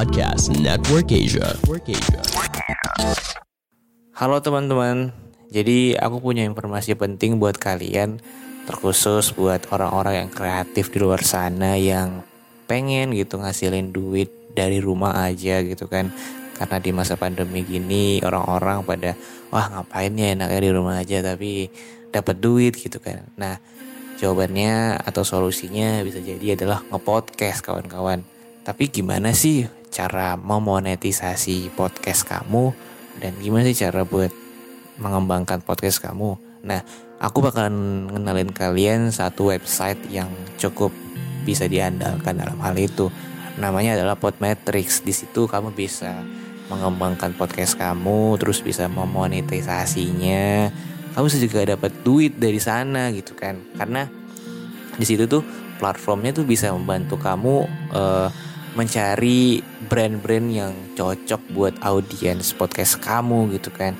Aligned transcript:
Podcast 0.00 0.48
Network 0.56 1.12
Asia. 1.12 1.52
Halo 4.16 4.40
teman-teman, 4.40 5.12
jadi 5.52 6.00
aku 6.00 6.24
punya 6.24 6.48
informasi 6.48 6.96
penting 6.96 7.36
buat 7.36 7.60
kalian, 7.60 8.16
terkhusus 8.64 9.36
buat 9.36 9.60
orang-orang 9.68 10.24
yang 10.24 10.30
kreatif 10.32 10.88
di 10.88 11.04
luar 11.04 11.20
sana 11.20 11.76
yang 11.76 12.24
pengen 12.64 13.12
gitu 13.12 13.44
ngasilin 13.44 13.92
duit 13.92 14.32
dari 14.56 14.80
rumah 14.80 15.20
aja 15.20 15.60
gitu 15.60 15.84
kan. 15.84 16.08
Karena 16.56 16.80
di 16.80 16.96
masa 16.96 17.20
pandemi 17.20 17.60
gini 17.60 18.24
orang-orang 18.24 18.80
pada 18.88 19.12
wah 19.52 19.68
ngapain 19.68 20.16
ya 20.16 20.32
enaknya 20.32 20.60
di 20.64 20.70
rumah 20.72 20.96
aja 20.96 21.20
tapi 21.20 21.68
dapat 22.08 22.40
duit 22.40 22.72
gitu 22.72 23.04
kan. 23.04 23.28
Nah, 23.36 23.60
jawabannya 24.16 24.96
atau 25.04 25.28
solusinya 25.28 26.00
bisa 26.00 26.24
jadi 26.24 26.56
adalah 26.56 26.88
ngepodcast 26.88 27.60
kawan-kawan. 27.60 28.24
Tapi 28.64 28.88
gimana 28.88 29.36
sih 29.36 29.79
cara 29.90 30.38
memonetisasi 30.38 31.74
podcast 31.74 32.22
kamu 32.24 32.72
dan 33.18 33.34
gimana 33.42 33.66
sih 33.66 33.84
cara 33.84 34.06
buat 34.06 34.30
mengembangkan 35.02 35.60
podcast 35.60 36.00
kamu? 36.00 36.38
Nah, 36.64 36.80
aku 37.18 37.42
bakalan 37.42 38.06
ngenalin 38.08 38.54
kalian 38.54 39.10
satu 39.10 39.50
website 39.50 39.98
yang 40.08 40.30
cukup 40.56 40.94
bisa 41.42 41.66
diandalkan 41.66 42.38
dalam 42.38 42.56
hal 42.62 42.76
itu. 42.78 43.10
Namanya 43.58 43.98
adalah 43.98 44.16
Podmetrics. 44.16 45.02
Di 45.04 45.12
situ 45.12 45.50
kamu 45.50 45.74
bisa 45.74 46.22
mengembangkan 46.70 47.34
podcast 47.34 47.74
kamu, 47.74 48.38
terus 48.38 48.62
bisa 48.62 48.86
memonetisasinya. 48.86 50.70
Kamu 51.12 51.24
bisa 51.26 51.42
juga 51.42 51.66
dapat 51.66 51.92
duit 52.06 52.38
dari 52.38 52.62
sana 52.62 53.10
gitu 53.10 53.34
kan. 53.34 53.58
Karena 53.74 54.06
di 54.94 55.04
situ 55.04 55.26
tuh 55.26 55.42
platformnya 55.80 56.36
tuh 56.36 56.46
bisa 56.46 56.70
membantu 56.76 57.16
kamu 57.16 57.66
uh, 57.90 58.28
mencari 58.78 59.58
brand-brand 59.90 60.48
yang 60.50 60.72
cocok 60.94 61.40
buat 61.50 61.74
audiens 61.82 62.54
podcast 62.54 63.02
kamu 63.02 63.58
gitu 63.58 63.74
kan. 63.74 63.98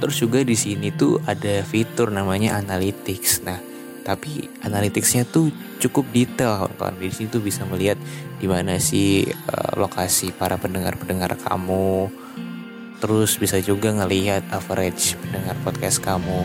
Terus 0.00 0.16
juga 0.18 0.40
di 0.42 0.56
sini 0.56 0.90
tuh 0.90 1.20
ada 1.28 1.62
fitur 1.62 2.10
namanya 2.10 2.58
analytics. 2.58 3.44
Nah, 3.44 3.60
tapi 4.02 4.48
analyticsnya 4.64 5.28
tuh 5.28 5.52
cukup 5.78 6.08
detail 6.10 6.66
kawan-kawan. 6.66 6.96
Di 6.98 7.12
sini 7.12 7.28
tuh 7.30 7.44
bisa 7.44 7.62
melihat 7.68 8.00
di 8.40 8.48
mana 8.48 8.80
sih 8.80 9.28
uh, 9.28 9.76
lokasi 9.76 10.32
para 10.34 10.56
pendengar-pendengar 10.56 11.36
kamu. 11.38 12.10
Terus 13.00 13.36
bisa 13.40 13.60
juga 13.60 13.92
ngelihat 13.92 14.44
average 14.52 15.16
pendengar 15.20 15.56
podcast 15.64 16.00
kamu 16.04 16.44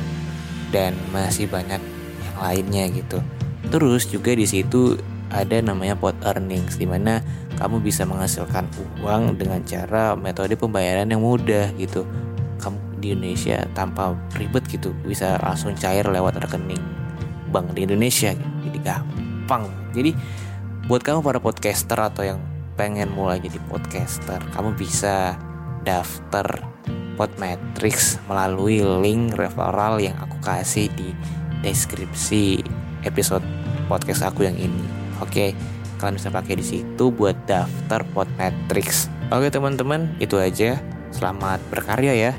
dan 0.72 0.96
masih 1.12 1.48
banyak 1.48 1.80
yang 2.24 2.38
lainnya 2.40 2.86
gitu. 2.92 3.20
Terus 3.72 4.08
juga 4.08 4.36
di 4.36 4.46
situ 4.48 5.00
ada 5.36 5.60
namanya 5.60 6.00
pot 6.00 6.16
earnings 6.24 6.80
di 6.80 6.88
mana 6.88 7.20
kamu 7.60 7.84
bisa 7.84 8.08
menghasilkan 8.08 8.72
uang 9.04 9.36
dengan 9.36 9.60
cara 9.68 10.16
metode 10.16 10.56
pembayaran 10.56 11.12
yang 11.12 11.20
mudah 11.20 11.76
gitu. 11.76 12.08
Kamu 12.64 13.04
di 13.04 13.12
Indonesia 13.12 13.68
tanpa 13.76 14.16
ribet 14.40 14.64
gitu 14.72 14.96
bisa 15.04 15.36
langsung 15.44 15.76
cair 15.76 16.08
lewat 16.08 16.40
rekening 16.40 16.82
bank 17.52 17.76
di 17.76 17.84
Indonesia 17.84 18.32
gitu. 18.32 18.52
Jadi 18.72 18.80
gampang. 18.80 19.68
Jadi 19.92 20.16
buat 20.88 21.04
kamu 21.04 21.20
para 21.20 21.44
podcaster 21.44 22.00
atau 22.00 22.24
yang 22.24 22.40
pengen 22.76 23.12
mulai 23.12 23.40
jadi 23.40 23.60
podcaster, 23.72 24.40
kamu 24.52 24.76
bisa 24.76 25.36
daftar 25.88 26.76
Podmetrics 27.16 28.20
melalui 28.28 28.84
link 28.84 29.40
referral 29.40 30.04
yang 30.04 30.20
aku 30.20 30.36
kasih 30.44 30.92
di 31.00 31.16
deskripsi 31.64 32.60
episode 33.08 33.44
podcast 33.88 34.28
aku 34.28 34.44
yang 34.44 34.60
ini. 34.60 35.05
Oke, 35.24 35.56
kalian 35.96 36.20
bisa 36.20 36.28
pakai 36.28 36.60
di 36.60 36.66
situ 36.68 37.08
buat 37.08 37.48
daftar 37.48 38.04
Podmetrics. 38.12 39.08
Oke 39.32 39.48
teman-teman, 39.48 40.12
itu 40.20 40.36
aja. 40.36 40.84
Selamat 41.16 41.64
berkarya 41.72 42.12
ya. 42.12 42.34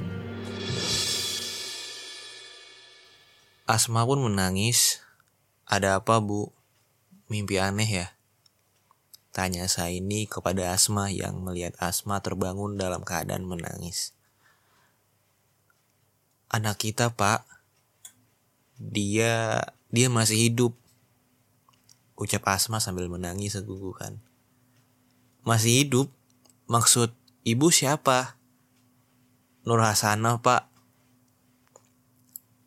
Asma 3.65 4.05
pun 4.05 4.21
menangis. 4.21 5.01
Ada 5.65 6.05
apa 6.05 6.21
bu? 6.21 6.53
Mimpi 7.33 7.57
aneh 7.57 7.89
ya? 7.89 8.07
Tanya 9.33 9.67
saya 9.73 9.97
ini 9.97 10.29
kepada 10.29 10.77
Asma 10.77 11.09
yang 11.09 11.41
melihat 11.41 11.73
Asma 11.81 12.21
terbangun 12.21 12.77
dalam 12.77 13.03
keadaan 13.03 13.49
menangis. 13.49 14.13
Anak 16.53 16.79
kita 16.79 17.11
pak, 17.11 17.43
dia 18.77 19.65
dia 19.89 20.13
masih 20.13 20.53
hidup. 20.53 20.77
Ucap 22.17 22.49
Asma 22.49 22.81
sambil 22.81 23.13
menangis 23.13 23.61
segugukan. 23.61 24.17
Masih 25.45 25.85
hidup? 25.85 26.09
Maksud 26.65 27.13
ibu 27.45 27.69
siapa? 27.69 28.41
Nur 29.69 29.85
Hasanah 29.85 30.41
pak. 30.41 30.73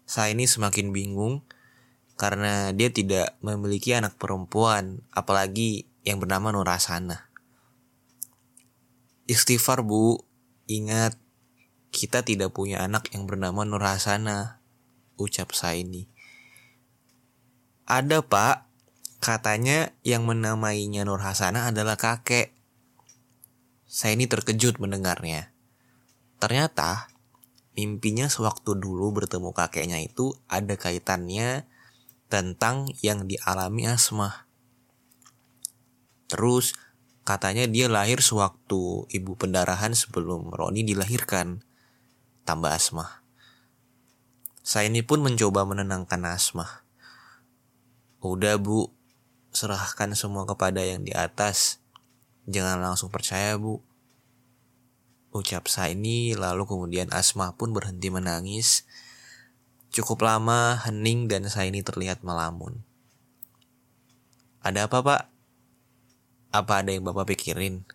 Saya 0.06 0.38
ini 0.38 0.46
semakin 0.46 0.94
bingung 0.94 1.42
karena 2.20 2.70
dia 2.78 2.94
tidak 2.94 3.40
memiliki 3.42 3.96
anak 3.98 4.20
perempuan, 4.22 5.02
apalagi 5.10 5.90
yang 6.06 6.22
bernama 6.22 6.54
Nur 6.54 6.70
Hasanah. 6.70 7.32
Istighfar 9.26 9.82
bu, 9.82 10.22
ingat 10.70 11.18
kita 11.90 12.22
tidak 12.22 12.54
punya 12.54 12.86
anak 12.86 13.10
yang 13.18 13.26
bernama 13.26 13.66
Nur 13.66 13.82
Hasanah, 13.82 14.62
ucap 15.18 15.58
saya 15.58 15.82
ini. 15.82 16.06
Ada 17.90 18.22
pak, 18.22 18.69
katanya 19.20 19.92
yang 20.08 20.24
menamainya 20.24 21.04
Nur 21.04 21.20
Hasanah 21.20 21.70
adalah 21.70 22.00
kakek. 22.00 22.56
Saya 23.84 24.16
ini 24.16 24.26
terkejut 24.26 24.80
mendengarnya. 24.80 25.52
Ternyata 26.40 27.12
mimpinya 27.76 28.32
sewaktu 28.32 28.80
dulu 28.80 29.12
bertemu 29.12 29.52
kakeknya 29.52 30.00
itu 30.00 30.36
ada 30.48 30.80
kaitannya 30.80 31.68
tentang 32.32 32.92
yang 33.04 33.28
dialami 33.28 33.88
Asma. 33.92 34.48
Terus 36.30 36.78
katanya 37.26 37.66
dia 37.66 37.90
lahir 37.90 38.22
sewaktu 38.22 39.10
ibu 39.10 39.32
pendarahan 39.36 39.98
sebelum 39.98 40.54
Roni 40.54 40.86
dilahirkan. 40.86 41.66
Tambah 42.46 42.72
Asma. 42.72 43.26
Saya 44.62 44.86
ini 44.88 45.02
pun 45.02 45.26
mencoba 45.26 45.66
menenangkan 45.66 46.22
Asma. 46.30 46.86
Udah 48.22 48.62
bu, 48.62 48.99
serahkan 49.54 50.14
semua 50.14 50.46
kepada 50.46 50.82
yang 50.82 51.02
di 51.06 51.14
atas. 51.14 51.82
Jangan 52.50 52.82
langsung 52.82 53.14
percaya 53.14 53.58
bu. 53.58 53.82
Ucap 55.30 55.70
saya 55.70 55.94
ini 55.94 56.34
lalu 56.34 56.66
kemudian 56.66 57.14
Asma 57.14 57.54
pun 57.54 57.70
berhenti 57.70 58.10
menangis. 58.10 58.90
Cukup 59.94 60.26
lama 60.26 60.82
hening 60.86 61.30
dan 61.30 61.46
saya 61.50 61.70
ini 61.70 61.86
terlihat 61.86 62.26
melamun. 62.26 62.82
Ada 64.66 64.90
apa 64.90 65.00
pak? 65.02 65.22
Apa 66.50 66.82
ada 66.82 66.90
yang 66.90 67.06
bapak 67.06 67.34
pikirin? 67.38 67.86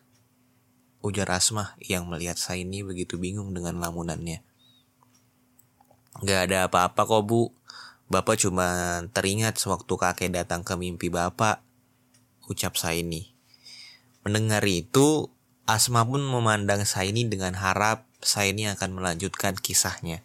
Ujar 1.02 1.28
Asma 1.34 1.74
yang 1.82 2.06
melihat 2.06 2.38
saya 2.38 2.62
ini 2.62 2.86
begitu 2.86 3.18
bingung 3.18 3.50
dengan 3.50 3.76
lamunannya. 3.82 4.40
Gak 6.22 6.50
ada 6.50 6.70
apa-apa 6.70 7.02
kok 7.02 7.22
bu. 7.26 7.50
Bapak 8.12 8.36
cuma 8.36 9.00
teringat 9.16 9.56
sewaktu 9.56 9.94
kakek 9.96 10.30
datang 10.32 10.60
ke 10.60 10.76
mimpi 10.76 11.08
bapak. 11.08 11.64
Ucap 12.44 12.76
saya 12.76 13.00
ini. 13.00 13.32
Mendengar 14.24 14.64
itu, 14.68 15.32
Asma 15.64 16.04
pun 16.04 16.20
memandang 16.20 16.84
saya 16.84 17.08
ini 17.08 17.24
dengan 17.24 17.56
harap 17.56 18.04
saya 18.20 18.52
ini 18.52 18.68
akan 18.68 19.00
melanjutkan 19.00 19.56
kisahnya. 19.56 20.20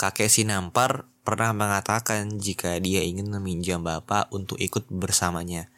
Kakek 0.00 0.32
Sinampar 0.32 1.04
pernah 1.20 1.52
mengatakan 1.52 2.40
jika 2.40 2.80
dia 2.80 3.04
ingin 3.04 3.28
meminjam 3.28 3.84
bapak 3.84 4.32
untuk 4.32 4.56
ikut 4.56 4.88
bersamanya. 4.88 5.68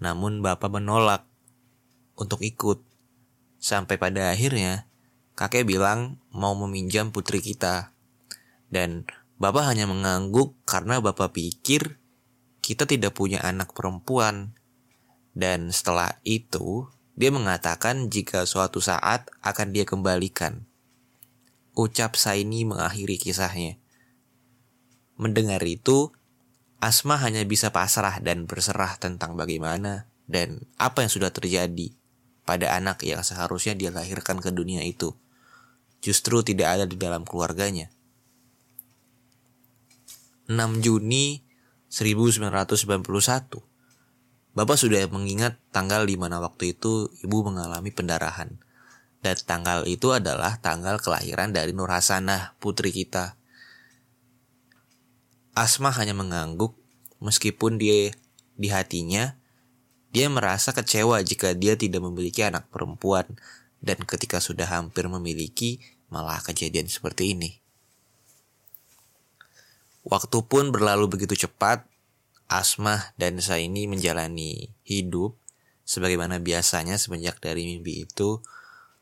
Namun 0.00 0.40
bapak 0.40 0.72
menolak 0.72 1.28
untuk 2.16 2.40
ikut. 2.40 2.80
Sampai 3.60 4.00
pada 4.00 4.32
akhirnya, 4.32 4.88
kakek 5.36 5.68
bilang 5.68 6.16
mau 6.32 6.56
meminjam 6.56 7.12
putri 7.12 7.44
kita. 7.44 7.92
Dan 8.70 9.04
bapak 9.36 9.74
hanya 9.74 9.90
mengangguk 9.90 10.56
karena 10.64 11.02
bapak 11.02 11.34
pikir 11.34 11.98
kita 12.62 12.86
tidak 12.86 13.18
punya 13.18 13.42
anak 13.42 13.74
perempuan 13.74 14.54
dan 15.34 15.70
setelah 15.70 16.18
itu, 16.26 16.90
dia 17.14 17.30
mengatakan 17.30 18.10
jika 18.10 18.46
suatu 18.46 18.82
saat 18.82 19.30
akan 19.44 19.70
dia 19.70 19.86
kembalikan. 19.86 20.66
Ucap 21.78 22.18
Saini 22.18 22.66
mengakhiri 22.66 23.16
kisahnya. 23.16 23.78
Mendengar 25.14 25.62
itu, 25.62 26.10
Asma 26.80 27.20
hanya 27.20 27.44
bisa 27.44 27.70
pasrah 27.70 28.24
dan 28.24 28.48
berserah 28.48 28.96
tentang 28.96 29.36
bagaimana 29.36 30.08
dan 30.24 30.64
apa 30.80 31.04
yang 31.04 31.12
sudah 31.12 31.28
terjadi 31.28 31.92
pada 32.48 32.72
anak 32.72 33.04
yang 33.04 33.20
seharusnya 33.20 33.76
dia 33.76 33.92
lahirkan 33.92 34.40
ke 34.40 34.48
dunia 34.48 34.80
itu. 34.80 35.12
Justru 36.00 36.40
tidak 36.40 36.80
ada 36.80 36.84
di 36.88 36.96
dalam 36.96 37.28
keluarganya. 37.28 37.92
6 40.50 40.82
Juni 40.82 41.46
1991 41.94 43.06
Bapak 44.50 44.74
sudah 44.74 45.06
mengingat 45.06 45.62
tanggal 45.70 46.02
di 46.02 46.18
mana 46.18 46.42
waktu 46.42 46.74
itu 46.74 47.06
ibu 47.22 47.46
mengalami 47.46 47.94
pendarahan. 47.94 48.58
Dan 49.22 49.38
tanggal 49.46 49.86
itu 49.86 50.10
adalah 50.10 50.58
tanggal 50.58 50.98
kelahiran 50.98 51.54
dari 51.54 51.70
Nur 51.70 51.86
Hasanah, 51.86 52.58
putri 52.58 52.90
kita. 52.90 53.38
Asma 55.54 55.94
hanya 55.94 56.18
mengangguk 56.18 56.74
meskipun 57.22 57.78
dia 57.78 58.10
di 58.58 58.74
hatinya 58.74 59.38
dia 60.10 60.26
merasa 60.26 60.74
kecewa 60.74 61.22
jika 61.22 61.54
dia 61.54 61.78
tidak 61.78 62.02
memiliki 62.02 62.42
anak 62.42 62.66
perempuan 62.74 63.38
dan 63.78 64.02
ketika 64.02 64.42
sudah 64.42 64.66
hampir 64.66 65.06
memiliki 65.06 65.78
malah 66.10 66.42
kejadian 66.42 66.90
seperti 66.90 67.38
ini. 67.38 67.62
Waktu 70.10 70.42
pun 70.42 70.74
berlalu 70.74 71.06
begitu 71.06 71.46
cepat 71.46 71.86
Asmah 72.50 73.14
dan 73.14 73.38
Saini 73.38 73.86
menjalani 73.86 74.74
hidup 74.82 75.38
sebagaimana 75.86 76.42
biasanya 76.42 76.98
semenjak 76.98 77.38
dari 77.38 77.62
mimpi 77.62 78.10
itu 78.10 78.42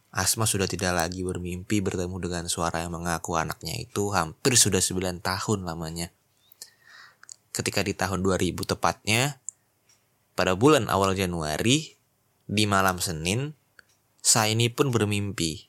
Asma 0.08 0.48
sudah 0.48 0.64
tidak 0.64 0.96
lagi 0.96 1.20
bermimpi 1.20 1.84
bertemu 1.84 2.16
dengan 2.16 2.44
suara 2.48 2.80
yang 2.84 2.96
mengaku 2.96 3.36
anaknya 3.36 3.76
itu 3.76 4.08
hampir 4.12 4.56
sudah 4.56 4.80
9 4.80 5.20
tahun 5.20 5.58
lamanya. 5.68 6.08
Ketika 7.52 7.84
di 7.84 7.92
tahun 7.92 8.24
2000 8.24 8.72
tepatnya, 8.72 9.36
pada 10.32 10.56
bulan 10.56 10.88
awal 10.88 11.12
Januari, 11.12 11.92
di 12.48 12.64
malam 12.64 13.04
Senin, 13.04 13.52
Saini 14.24 14.72
pun 14.72 14.88
bermimpi. 14.88 15.68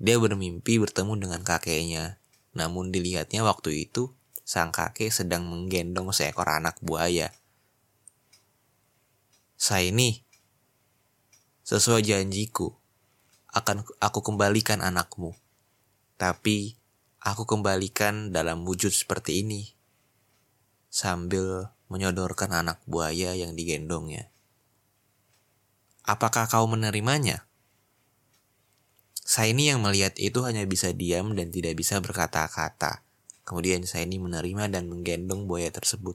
Dia 0.00 0.16
bermimpi 0.16 0.80
bertemu 0.80 1.12
dengan 1.20 1.40
kakeknya. 1.44 2.16
Namun 2.56 2.88
dilihatnya 2.88 3.44
waktu 3.44 3.84
itu 3.84 4.16
sang 4.52 4.68
kakek 4.68 5.08
sedang 5.08 5.48
menggendong 5.48 6.12
seekor 6.12 6.44
anak 6.44 6.76
buaya. 6.84 7.32
Saya 9.56 9.88
ini, 9.88 10.20
sesuai 11.64 12.04
janjiku, 12.04 12.76
akan 13.48 13.88
aku 13.96 14.20
kembalikan 14.20 14.84
anakmu. 14.84 15.32
Tapi 16.20 16.76
aku 17.24 17.48
kembalikan 17.48 18.28
dalam 18.28 18.68
wujud 18.68 18.92
seperti 18.92 19.40
ini. 19.40 19.72
Sambil 20.92 21.72
menyodorkan 21.88 22.52
anak 22.52 22.84
buaya 22.84 23.32
yang 23.32 23.56
digendongnya. 23.56 24.28
Apakah 26.04 26.44
kau 26.44 26.68
menerimanya? 26.68 27.48
Saya 29.16 29.56
ini 29.56 29.72
yang 29.72 29.80
melihat 29.80 30.12
itu 30.20 30.44
hanya 30.44 30.68
bisa 30.68 30.92
diam 30.92 31.32
dan 31.32 31.48
tidak 31.48 31.72
bisa 31.72 32.04
berkata-kata. 32.04 33.00
Kemudian 33.42 33.82
saya 33.84 34.06
ini 34.06 34.22
menerima 34.22 34.70
dan 34.70 34.86
menggendong 34.86 35.50
buaya 35.50 35.68
tersebut. 35.74 36.14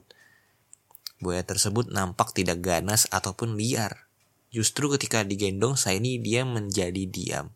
Buaya 1.20 1.44
tersebut 1.44 1.90
nampak 1.92 2.32
tidak 2.32 2.62
ganas 2.64 3.04
ataupun 3.10 3.58
liar. 3.58 4.08
Justru 4.48 4.88
ketika 4.96 5.26
digendong 5.26 5.76
saya 5.76 6.00
ini 6.00 6.16
dia 6.16 6.46
menjadi 6.48 7.04
diam. 7.04 7.52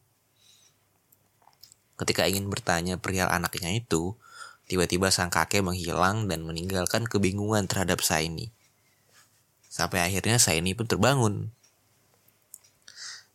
Ketika 1.97 2.27
ingin 2.29 2.51
bertanya 2.51 2.99
perihal 2.99 3.31
anaknya 3.33 3.73
itu, 3.73 4.19
tiba-tiba 4.67 5.09
sang 5.09 5.31
kakek 5.31 5.65
menghilang 5.65 6.27
dan 6.29 6.43
meninggalkan 6.43 7.07
kebingungan 7.07 7.71
terhadap 7.71 8.03
saya 8.03 8.27
ini. 8.27 8.51
Sampai 9.73 10.05
akhirnya 10.05 10.37
saya 10.37 10.61
ini 10.61 10.77
pun 10.77 10.85
terbangun. 10.85 11.49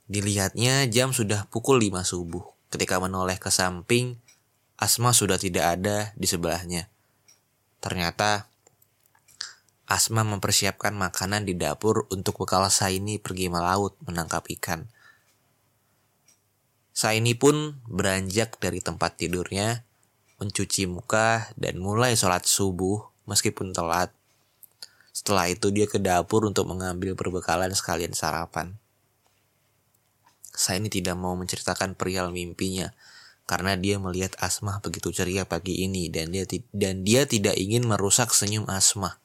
Dilihatnya 0.06 0.86
jam 0.86 1.16
sudah 1.16 1.50
pukul 1.50 1.82
5 1.82 2.06
subuh. 2.06 2.46
Ketika 2.70 3.02
menoleh 3.02 3.40
ke 3.42 3.50
samping, 3.50 4.20
Asma 4.78 5.10
sudah 5.10 5.42
tidak 5.42 5.82
ada 5.82 6.14
di 6.14 6.30
sebelahnya. 6.30 6.86
Ternyata 7.82 8.46
Asma 9.88 10.22
mempersiapkan 10.22 10.94
makanan 10.94 11.48
di 11.48 11.58
dapur 11.58 12.06
untuk 12.14 12.44
bekal 12.44 12.68
Saini 12.70 13.18
pergi 13.18 13.50
melaut 13.50 13.98
menangkap 14.06 14.46
ikan. 14.60 14.86
Saini 16.94 17.34
pun 17.34 17.80
beranjak 17.88 18.60
dari 18.62 18.84
tempat 18.84 19.18
tidurnya, 19.18 19.86
mencuci 20.38 20.86
muka 20.86 21.50
dan 21.58 21.82
mulai 21.82 22.14
sholat 22.14 22.46
subuh 22.46 23.02
meskipun 23.26 23.74
telat. 23.74 24.14
Setelah 25.16 25.50
itu 25.50 25.74
dia 25.74 25.90
ke 25.90 25.98
dapur 25.98 26.46
untuk 26.46 26.70
mengambil 26.70 27.18
perbekalan 27.18 27.74
sekalian 27.74 28.14
sarapan. 28.14 28.78
Saini 30.54 30.90
tidak 30.90 31.18
mau 31.18 31.34
menceritakan 31.38 31.94
perihal 31.94 32.30
mimpinya, 32.34 32.94
karena 33.48 33.80
dia 33.80 33.96
melihat 33.96 34.36
Asmah 34.44 34.84
begitu 34.84 35.10
ceria 35.16 35.48
pagi 35.48 35.88
ini 35.88 36.12
dan 36.12 36.36
dia 36.36 36.44
dan 36.76 37.08
dia 37.08 37.24
tidak 37.24 37.56
ingin 37.56 37.88
merusak 37.88 38.36
senyum 38.36 38.68
Asmah 38.68 39.24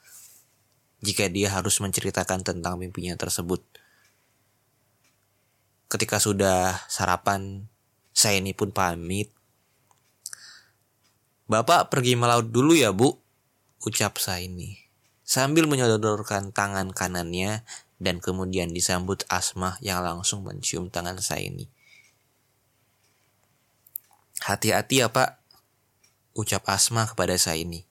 jika 1.02 1.26
dia 1.26 1.50
harus 1.50 1.82
menceritakan 1.82 2.46
tentang 2.46 2.78
mimpinya 2.78 3.18
tersebut. 3.18 3.60
Ketika 5.90 6.22
sudah 6.22 6.86
sarapan, 6.86 7.66
saya 8.14 8.38
ini 8.38 8.54
pun 8.54 8.70
pamit. 8.70 9.28
Bapak 11.50 11.90
pergi 11.92 12.16
melaut 12.16 12.48
dulu 12.48 12.72
ya 12.72 12.94
bu, 12.94 13.18
ucap 13.84 14.16
saya 14.22 14.46
ini. 14.46 14.78
Sambil 15.26 15.66
menyodorkan 15.66 16.54
tangan 16.54 16.94
kanannya 16.94 17.66
dan 17.98 18.22
kemudian 18.22 18.70
disambut 18.70 19.26
Asmah 19.28 19.82
yang 19.82 20.00
langsung 20.00 20.46
mencium 20.46 20.88
tangan 20.88 21.18
saya 21.18 21.50
ini. 21.50 21.68
Hati-hati 24.42 24.98
ya 24.98 25.06
pak, 25.06 25.38
ucap 26.34 26.66
Asma 26.66 27.06
kepada 27.06 27.38
Saini. 27.38 27.86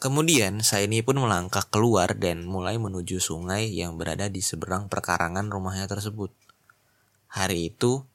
Kemudian 0.00 0.64
Saini 0.64 1.04
pun 1.04 1.20
melangkah 1.20 1.68
keluar 1.68 2.16
dan 2.16 2.48
mulai 2.48 2.80
menuju 2.80 3.20
sungai 3.20 3.68
yang 3.68 4.00
berada 4.00 4.32
di 4.32 4.40
seberang 4.40 4.88
perkarangan 4.88 5.52
rumahnya 5.52 5.84
tersebut. 5.84 6.32
Hari 7.28 7.76
itu, 7.76 8.08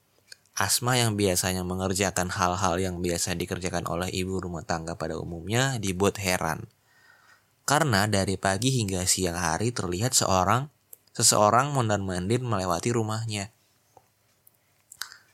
Asma 0.58 0.98
yang 0.98 1.14
biasanya 1.14 1.62
mengerjakan 1.62 2.34
hal-hal 2.34 2.74
yang 2.82 2.98
biasa 2.98 3.38
dikerjakan 3.38 3.86
oleh 3.86 4.10
ibu 4.10 4.42
rumah 4.42 4.66
tangga 4.66 4.98
pada 4.98 5.14
umumnya 5.14 5.78
dibuat 5.78 6.18
heran. 6.18 6.66
Karena 7.62 8.10
dari 8.10 8.34
pagi 8.34 8.74
hingga 8.74 9.06
siang 9.06 9.38
hari 9.38 9.70
terlihat 9.70 10.18
seorang 10.18 10.66
seseorang 11.14 11.70
mondar-mandir 11.70 12.42
melewati 12.42 12.90
rumahnya 12.90 13.54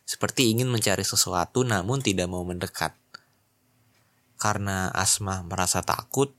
seperti 0.04 0.52
ingin 0.52 0.68
mencari 0.68 1.06
sesuatu 1.06 1.62
namun 1.62 2.02
tidak 2.02 2.28
mau 2.30 2.42
mendekat. 2.42 2.94
Karena 4.36 4.90
Asma 4.90 5.46
merasa 5.46 5.86
takut, 5.86 6.34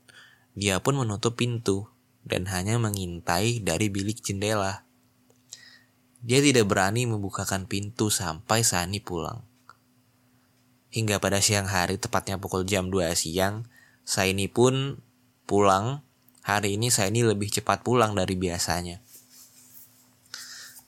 dia 0.52 0.78
pun 0.84 1.00
menutup 1.00 1.40
pintu 1.40 1.88
dan 2.24 2.48
hanya 2.52 2.76
mengintai 2.76 3.64
dari 3.64 3.88
bilik 3.88 4.20
jendela. 4.20 4.84
Dia 6.24 6.40
tidak 6.40 6.68
berani 6.68 7.04
membukakan 7.04 7.68
pintu 7.68 8.08
sampai 8.08 8.64
Sani 8.64 9.00
pulang. 9.00 9.44
Hingga 10.94 11.20
pada 11.20 11.42
siang 11.42 11.66
hari 11.68 11.98
tepatnya 11.98 12.38
pukul 12.38 12.64
jam 12.64 12.88
2 12.88 13.12
siang, 13.18 13.68
Saini 14.06 14.46
pun 14.46 15.02
pulang. 15.44 16.00
Hari 16.44 16.76
ini 16.76 16.92
Saini 16.92 17.24
lebih 17.24 17.48
cepat 17.48 17.82
pulang 17.82 18.12
dari 18.12 18.36
biasanya. 18.36 19.00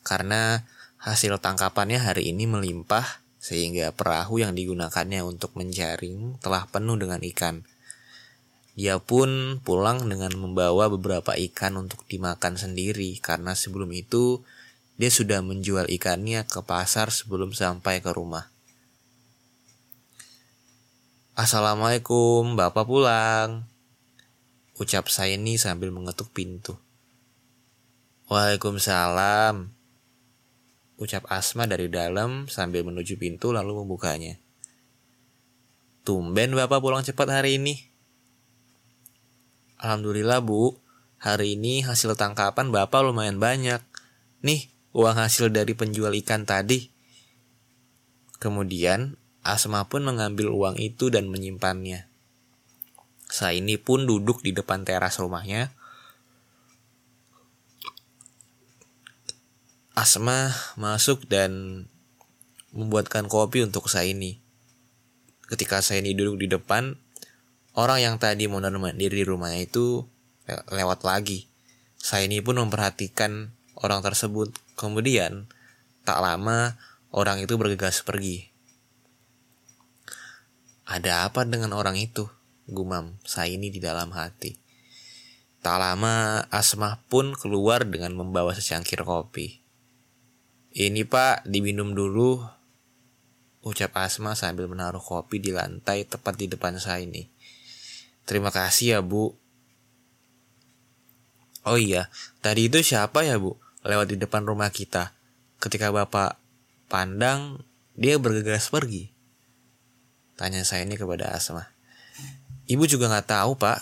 Karena 0.07 0.63
Hasil 1.07 1.39
tangkapannya 1.39 2.03
hari 2.03 2.35
ini 2.35 2.51
melimpah 2.51 3.23
sehingga 3.39 3.95
perahu 3.95 4.43
yang 4.43 4.59
digunakannya 4.59 5.23
untuk 5.23 5.55
menjaring 5.55 6.35
telah 6.43 6.67
penuh 6.67 6.99
dengan 6.99 7.23
ikan. 7.23 7.63
Dia 8.75 8.99
pun 8.99 9.63
pulang 9.63 10.03
dengan 10.11 10.35
membawa 10.35 10.91
beberapa 10.91 11.39
ikan 11.39 11.79
untuk 11.79 12.03
dimakan 12.11 12.59
sendiri 12.59 13.23
karena 13.23 13.55
sebelum 13.55 13.95
itu 13.95 14.43
dia 14.99 15.07
sudah 15.07 15.47
menjual 15.47 15.87
ikannya 15.95 16.43
ke 16.43 16.59
pasar 16.67 17.15
sebelum 17.15 17.55
sampai 17.55 18.03
ke 18.03 18.11
rumah. 18.11 18.51
Assalamualaikum, 21.39 22.59
Bapak 22.59 22.83
pulang. 22.83 23.63
Ucap 24.75 25.07
saya 25.07 25.39
ini 25.39 25.55
sambil 25.55 25.95
mengetuk 25.95 26.35
pintu. 26.35 26.75
Waalaikumsalam, 28.27 29.76
Ucap 30.97 31.29
Asma 31.29 31.69
dari 31.69 31.93
dalam 31.93 32.49
sambil 32.49 32.81
menuju 32.81 33.21
pintu 33.21 33.53
lalu 33.53 33.85
membukanya. 33.85 34.41
Tumben 36.09 36.57
bapak 36.57 36.81
pulang 36.81 37.05
cepat 37.05 37.29
hari 37.29 37.61
ini. 37.61 37.93
Alhamdulillah 39.77 40.41
bu, 40.41 40.73
hari 41.21 41.61
ini 41.61 41.85
hasil 41.85 42.17
tangkapan 42.17 42.73
bapak 42.73 43.05
lumayan 43.05 43.37
banyak. 43.37 43.85
Nih, 44.41 44.73
uang 44.97 45.21
hasil 45.21 45.53
dari 45.53 45.77
penjual 45.77 46.17
ikan 46.25 46.49
tadi. 46.49 46.89
Kemudian, 48.41 49.21
Asma 49.45 49.85
pun 49.85 50.01
mengambil 50.01 50.49
uang 50.49 50.81
itu 50.81 51.13
dan 51.13 51.29
menyimpannya. 51.29 52.09
Saya 53.29 53.61
ini 53.61 53.77
pun 53.77 54.09
duduk 54.09 54.41
di 54.41 54.57
depan 54.57 54.87
teras 54.89 55.21
rumahnya 55.21 55.77
Asma 59.97 60.53
masuk 60.77 61.25
dan 61.25 61.89
membuatkan 62.77 63.33
kopi 63.33 63.65
untuk 63.65 63.89
saya 63.89 64.13
ini. 64.13 64.45
Ketika 65.49 65.81
saya 65.81 66.05
ini 66.05 66.13
duduk 66.13 66.37
di 66.45 66.53
depan, 66.53 67.01
orang 67.73 68.05
yang 68.05 68.15
tadi 68.21 68.45
mondar 68.45 68.77
mandir 68.77 69.09
di 69.09 69.25
rumahnya 69.25 69.65
itu 69.65 70.05
lewat 70.69 71.01
lagi. 71.01 71.49
Saya 71.97 72.29
ini 72.29 72.45
pun 72.45 72.61
memperhatikan 72.61 73.57
orang 73.81 74.05
tersebut. 74.05 74.53
Kemudian, 74.77 75.49
tak 76.05 76.21
lama 76.21 76.77
orang 77.09 77.41
itu 77.41 77.57
bergegas 77.57 78.05
pergi. 78.05 78.53
Ada 80.85 81.25
apa 81.25 81.49
dengan 81.49 81.73
orang 81.73 81.97
itu? 81.97 82.29
Gumam 82.69 83.17
saya 83.25 83.49
ini 83.49 83.73
di 83.73 83.81
dalam 83.81 84.13
hati. 84.13 84.61
Tak 85.65 85.81
lama 85.81 86.45
Asmah 86.53 87.01
pun 87.09 87.33
keluar 87.33 87.89
dengan 87.89 88.13
membawa 88.13 88.53
secangkir 88.53 89.01
kopi. 89.03 89.66
Ini 90.77 91.09
pak, 91.09 91.49
diminum 91.49 91.97
dulu. 91.97 92.37
Ucap 93.65 93.97
Asma 93.97 94.37
sambil 94.37 94.69
menaruh 94.69 95.01
kopi 95.01 95.41
di 95.41 95.49
lantai 95.49 96.05
tepat 96.05 96.37
di 96.37 96.53
depan 96.53 96.77
saya 96.77 97.01
ini. 97.01 97.33
Terima 98.29 98.53
kasih 98.53 98.87
ya 98.93 99.01
bu. 99.01 99.33
Oh 101.65 101.81
iya, 101.81 102.13
tadi 102.45 102.69
itu 102.69 102.85
siapa 102.85 103.25
ya 103.25 103.41
bu? 103.41 103.57
Lewat 103.89 104.13
di 104.13 104.21
depan 104.21 104.45
rumah 104.45 104.69
kita. 104.69 105.17
Ketika 105.65 105.89
bapak 105.89 106.37
pandang, 106.93 107.65
dia 107.97 108.21
bergegas 108.21 108.69
pergi. 108.69 109.09
Tanya 110.37 110.61
saya 110.69 110.85
ini 110.85 111.01
kepada 111.01 111.33
Asma. 111.33 111.73
Ibu 112.69 112.85
juga 112.85 113.09
nggak 113.09 113.33
tahu 113.33 113.57
pak. 113.57 113.81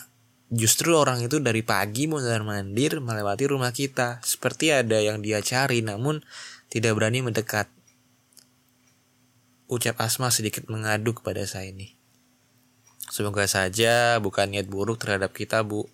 Justru 0.54 0.94
orang 0.94 1.26
itu 1.26 1.42
dari 1.42 1.66
pagi 1.66 2.06
mondar 2.06 2.46
mandir 2.46 3.02
melewati 3.02 3.50
rumah 3.50 3.74
kita. 3.74 4.22
Seperti 4.22 4.70
ada 4.70 5.02
yang 5.02 5.18
dia 5.18 5.42
cari 5.42 5.82
namun 5.82 6.22
tidak 6.74 6.98
berani 6.98 7.22
mendekat. 7.22 7.70
Ucap 9.70 9.94
Asma 10.02 10.34
sedikit 10.34 10.66
mengadu 10.66 11.14
kepada 11.14 11.46
saya 11.46 11.70
ini. 11.70 11.94
Semoga 13.14 13.46
saja 13.46 14.18
bukan 14.18 14.50
niat 14.50 14.66
buruk 14.66 14.98
terhadap 14.98 15.30
kita, 15.30 15.62
Bu. 15.62 15.86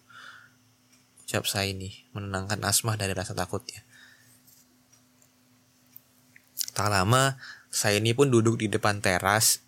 Ucap 1.29 1.45
saya 1.45 1.69
ini, 1.69 2.09
menenangkan 2.17 2.65
Asma 2.65 2.97
dari 2.97 3.13
rasa 3.13 3.37
takutnya. 3.37 3.85
Tak 6.73 6.89
lama, 6.89 7.37
saya 7.69 8.01
ini 8.01 8.17
pun 8.17 8.33
duduk 8.33 8.57
di 8.57 8.73
depan 8.73 9.05
teras. 9.05 9.61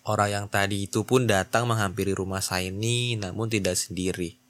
Orang 0.00 0.32
yang 0.32 0.46
tadi 0.48 0.88
itu 0.88 1.04
pun 1.04 1.28
datang 1.28 1.68
menghampiri 1.68 2.16
rumah 2.16 2.40
saya 2.40 2.72
ini, 2.72 3.20
namun 3.20 3.52
tidak 3.52 3.76
sendiri. 3.76 4.40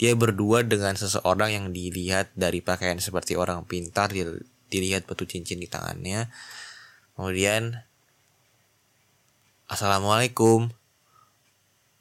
Dia 0.00 0.16
berdua 0.16 0.64
dengan 0.64 0.96
seseorang 0.96 1.50
yang 1.52 1.66
dilihat 1.70 2.32
dari 2.36 2.64
pakaian 2.64 2.98
seperti 2.98 3.36
orang 3.38 3.64
pintar, 3.68 4.10
dilihat 4.72 5.04
batu 5.04 5.28
cincin 5.28 5.60
di 5.60 5.68
tangannya. 5.68 6.32
Kemudian 7.16 7.76
Assalamualaikum. 9.72 10.68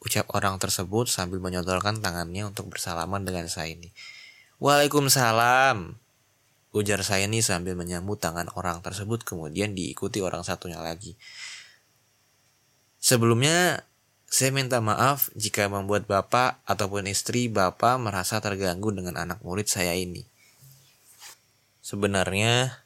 Ucap 0.03 0.27
orang 0.35 0.59
tersebut 0.59 1.07
sambil 1.07 1.39
menyodorkan 1.39 2.03
tangannya 2.03 2.51
untuk 2.51 2.67
bersalaman 2.67 3.23
dengan 3.23 3.47
saya 3.47 3.71
ini. 3.71 3.95
Waalaikumsalam. 4.59 5.95
Ujar 6.75 6.99
saya 7.07 7.31
ini 7.31 7.39
sambil 7.39 7.79
menyambut 7.79 8.19
tangan 8.19 8.51
orang 8.59 8.83
tersebut 8.83 9.23
kemudian 9.23 9.71
diikuti 9.71 10.19
orang 10.19 10.43
satunya 10.43 10.83
lagi. 10.83 11.15
Sebelumnya 12.99 13.87
saya 14.31 14.55
minta 14.55 14.79
maaf 14.79 15.27
jika 15.35 15.67
membuat 15.67 16.07
bapak 16.07 16.63
ataupun 16.63 17.11
istri 17.11 17.51
bapak 17.51 17.99
merasa 17.99 18.39
terganggu 18.39 18.95
dengan 18.95 19.19
anak 19.19 19.43
murid 19.43 19.67
saya 19.67 19.91
ini. 19.91 20.23
Sebenarnya 21.83 22.79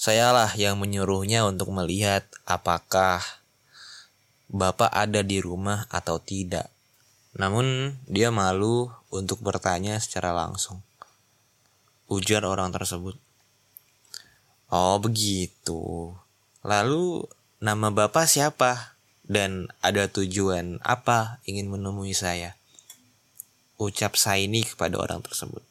sayalah 0.00 0.48
yang 0.56 0.80
menyuruhnya 0.80 1.44
untuk 1.44 1.68
melihat 1.76 2.24
apakah 2.48 3.20
Bapak 4.48 4.88
ada 4.88 5.20
di 5.20 5.44
rumah 5.44 5.84
atau 5.92 6.16
tidak. 6.16 6.72
Namun 7.36 8.00
dia 8.08 8.32
malu 8.32 8.88
untuk 9.12 9.44
bertanya 9.44 10.00
secara 10.00 10.32
langsung. 10.32 10.80
Ujar 12.08 12.48
orang 12.48 12.72
tersebut. 12.72 13.20
Oh 14.72 14.96
begitu. 14.96 16.16
Lalu 16.64 17.28
nama 17.60 17.92
Bapak 17.92 18.24
siapa? 18.24 18.97
Dan 19.28 19.68
ada 19.84 20.08
tujuan 20.08 20.80
apa 20.80 21.44
ingin 21.44 21.68
menemui 21.68 22.16
saya? 22.16 22.56
Ucap 23.76 24.16
saya 24.16 24.42
ini 24.42 24.64
kepada 24.64 24.96
orang 24.96 25.20
tersebut. 25.20 25.62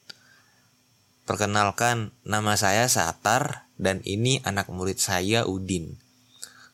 Perkenalkan, 1.26 2.16
nama 2.24 2.56
saya 2.56 2.88
Satar 2.88 3.68
dan 3.76 4.00
ini 4.08 4.40
anak 4.46 4.70
murid 4.72 5.02
saya 5.02 5.44
Udin. 5.44 6.00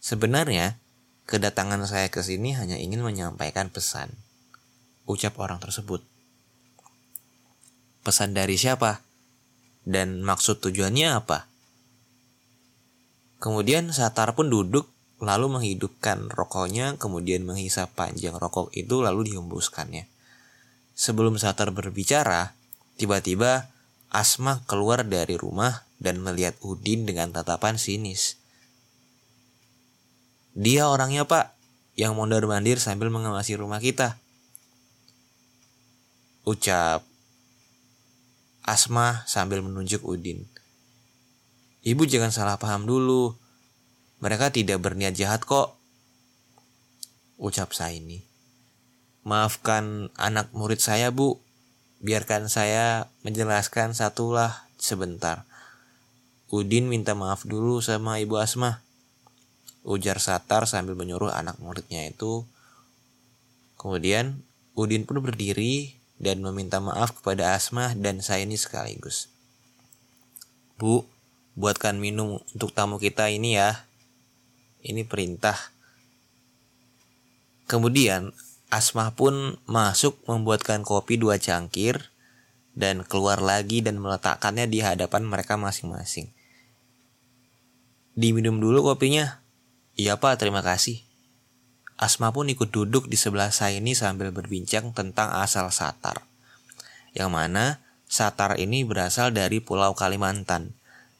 Sebenarnya, 0.03 0.83
Kedatangan 1.23 1.87
saya 1.89 2.11
ke 2.11 2.19
sini 2.21 2.51
hanya 2.53 2.77
ingin 2.77 3.01
menyampaikan 3.01 3.71
pesan. 3.71 4.11
Ucap 5.09 5.39
orang 5.41 5.57
tersebut. 5.57 6.05
Pesan 8.05 8.37
dari 8.37 8.59
siapa? 8.59 9.01
Dan 9.81 10.21
maksud 10.21 10.61
tujuannya 10.61 11.09
apa? 11.09 11.47
Kemudian 13.41 13.89
Satar 13.95 14.37
pun 14.37 14.51
duduk 14.51 14.92
lalu 15.23 15.47
menghidupkan 15.57 16.27
rokoknya 16.27 16.99
kemudian 16.99 17.47
menghisap 17.47 17.89
panjang 17.95 18.35
rokok 18.35 18.69
itu 18.75 18.99
lalu 18.99 19.31
dihembuskannya. 19.31 20.05
Sebelum 20.93 21.39
Satar 21.41 21.73
berbicara, 21.73 22.53
tiba-tiba 22.99 23.71
Asma 24.13 24.61
keluar 24.69 25.01
dari 25.01 25.33
rumah 25.33 25.89
dan 25.97 26.21
melihat 26.21 26.53
Udin 26.61 27.09
dengan 27.09 27.33
tatapan 27.33 27.81
sinis. 27.81 28.37
Dia 30.53 30.85
orangnya 30.85 31.25
pak, 31.25 31.57
yang 31.97 32.13
mondar 32.13 32.45
mandir 32.45 32.77
sambil 32.77 33.09
mengawasi 33.09 33.57
rumah 33.57 33.81
kita. 33.81 34.21
Ucap 36.45 37.01
Asma 38.61 39.25
sambil 39.25 39.65
menunjuk 39.65 40.05
Udin. 40.05 40.45
Ibu 41.83 42.07
jangan 42.07 42.31
salah 42.31 42.55
paham 42.55 42.87
dulu. 42.87 43.35
Mereka 44.23 44.55
tidak 44.55 44.79
berniat 44.79 45.19
jahat 45.19 45.43
kok. 45.43 45.75
Ucap 47.35 47.75
saya 47.75 47.99
ini. 47.99 48.23
Maafkan 49.27 50.07
anak 50.15 50.55
murid 50.55 50.79
saya 50.79 51.11
bu. 51.11 51.43
Biarkan 51.99 52.47
saya 52.47 53.11
menjelaskan 53.27 53.91
satulah 53.91 54.63
sebentar. 54.79 55.43
Udin 56.47 56.87
minta 56.87 57.11
maaf 57.19 57.43
dulu 57.43 57.83
sama 57.83 58.23
ibu 58.23 58.39
Asma 58.39 58.83
ujar 59.83 60.17
Satar 60.23 60.65
sambil 60.65 60.95
menyuruh 60.95 61.29
anak 61.29 61.59
muridnya 61.59 62.07
itu. 62.07 62.47
Kemudian 63.75 64.39
Udin 64.73 65.05
pun 65.05 65.21
berdiri 65.21 65.93
dan 66.17 66.41
meminta 66.41 66.81
maaf 66.81 67.13
kepada 67.13 67.53
Asma 67.53 67.93
dan 67.93 68.23
saya 68.23 68.47
ini 68.47 68.57
sekaligus. 68.57 69.29
Bu, 70.81 71.05
buatkan 71.53 72.01
minum 72.01 72.41
untuk 72.55 72.73
tamu 72.73 72.97
kita 72.97 73.29
ini 73.29 73.59
ya. 73.59 73.85
Ini 74.83 75.07
perintah. 75.07 75.55
Kemudian 77.65 78.35
Asma 78.67 79.13
pun 79.15 79.55
masuk 79.69 80.19
membuatkan 80.27 80.83
kopi 80.83 81.15
dua 81.15 81.39
cangkir 81.39 82.11
dan 82.73 83.05
keluar 83.05 83.39
lagi 83.39 83.85
dan 83.85 84.01
meletakkannya 84.01 84.65
di 84.65 84.81
hadapan 84.81 85.23
mereka 85.23 85.55
masing-masing. 85.55 86.33
Diminum 88.17 88.57
dulu 88.57 88.81
kopinya, 88.93 89.41
Iya 89.93 90.17
pak, 90.17 90.41
terima 90.41 90.65
kasih. 90.65 91.05
Asma 92.01 92.33
pun 92.33 92.49
ikut 92.49 92.73
duduk 92.73 93.05
di 93.05 93.13
sebelah 93.13 93.53
saya 93.53 93.77
ini 93.77 93.93
sambil 93.93 94.33
berbincang 94.33 94.89
tentang 94.91 95.29
asal 95.37 95.69
Satar. 95.69 96.25
Yang 97.13 97.29
mana 97.29 97.65
Satar 98.09 98.57
ini 98.57 98.81
berasal 98.81 99.29
dari 99.29 99.61
Pulau 99.61 99.93
Kalimantan 99.93 100.73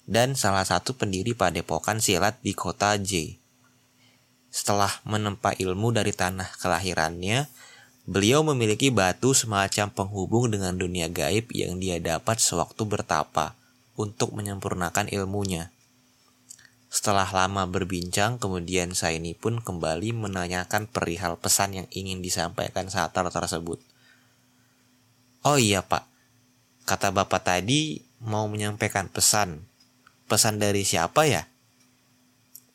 dan 0.10 0.34
salah 0.34 0.65
satu 0.65 0.98
pendiri 0.98 1.38
padepokan 1.38 2.01
silat 2.01 2.41
di 2.41 2.58
kota 2.58 2.98
J. 2.98 3.42
Setelah 4.53 5.01
menempa 5.01 5.57
ilmu 5.57 5.89
dari 5.89 6.13
tanah 6.13 6.45
kelahirannya, 6.62 7.50
beliau 8.05 8.45
memiliki 8.45 8.93
batu 8.93 9.33
semacam 9.33 9.89
penghubung 9.89 10.53
dengan 10.53 10.77
dunia 10.77 11.10
gaib 11.10 11.50
yang 11.50 11.81
dia 11.81 11.98
dapat 11.98 12.38
sewaktu 12.38 12.86
bertapa 12.86 13.57
untuk 13.98 14.38
menyempurnakan 14.38 15.10
ilmunya. 15.10 15.74
Setelah 16.93 17.25
lama 17.33 17.65
berbincang, 17.65 18.38
kemudian 18.38 18.93
saya 18.93 19.17
ini 19.17 19.33
pun 19.33 19.57
kembali 19.57 20.13
menanyakan 20.13 20.86
perihal 20.86 21.41
pesan 21.41 21.74
yang 21.74 21.88
ingin 21.89 22.22
disampaikan 22.22 22.93
Satar 22.93 23.33
tersebut. 23.33 23.81
Oh 25.41 25.57
iya 25.57 25.81
pak, 25.81 26.05
kata 26.86 27.10
bapak 27.10 27.41
tadi 27.41 28.05
mau 28.22 28.45
menyampaikan 28.45 29.10
pesan. 29.10 29.65
Pesan 30.29 30.62
dari 30.62 30.86
siapa 30.86 31.25
ya? 31.25 31.50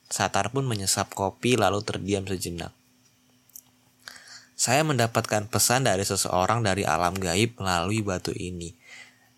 Satar 0.08 0.48
pun 0.48 0.64
menyesap 0.64 1.12
kopi 1.12 1.60
lalu 1.60 1.84
terdiam 1.84 2.24
sejenak. 2.24 2.72
Saya 4.58 4.82
mendapatkan 4.82 5.46
pesan 5.46 5.86
dari 5.86 6.02
seseorang 6.02 6.66
dari 6.66 6.82
alam 6.82 7.14
gaib 7.14 7.60
melalui 7.62 8.02
batu 8.02 8.34
ini. 8.34 8.74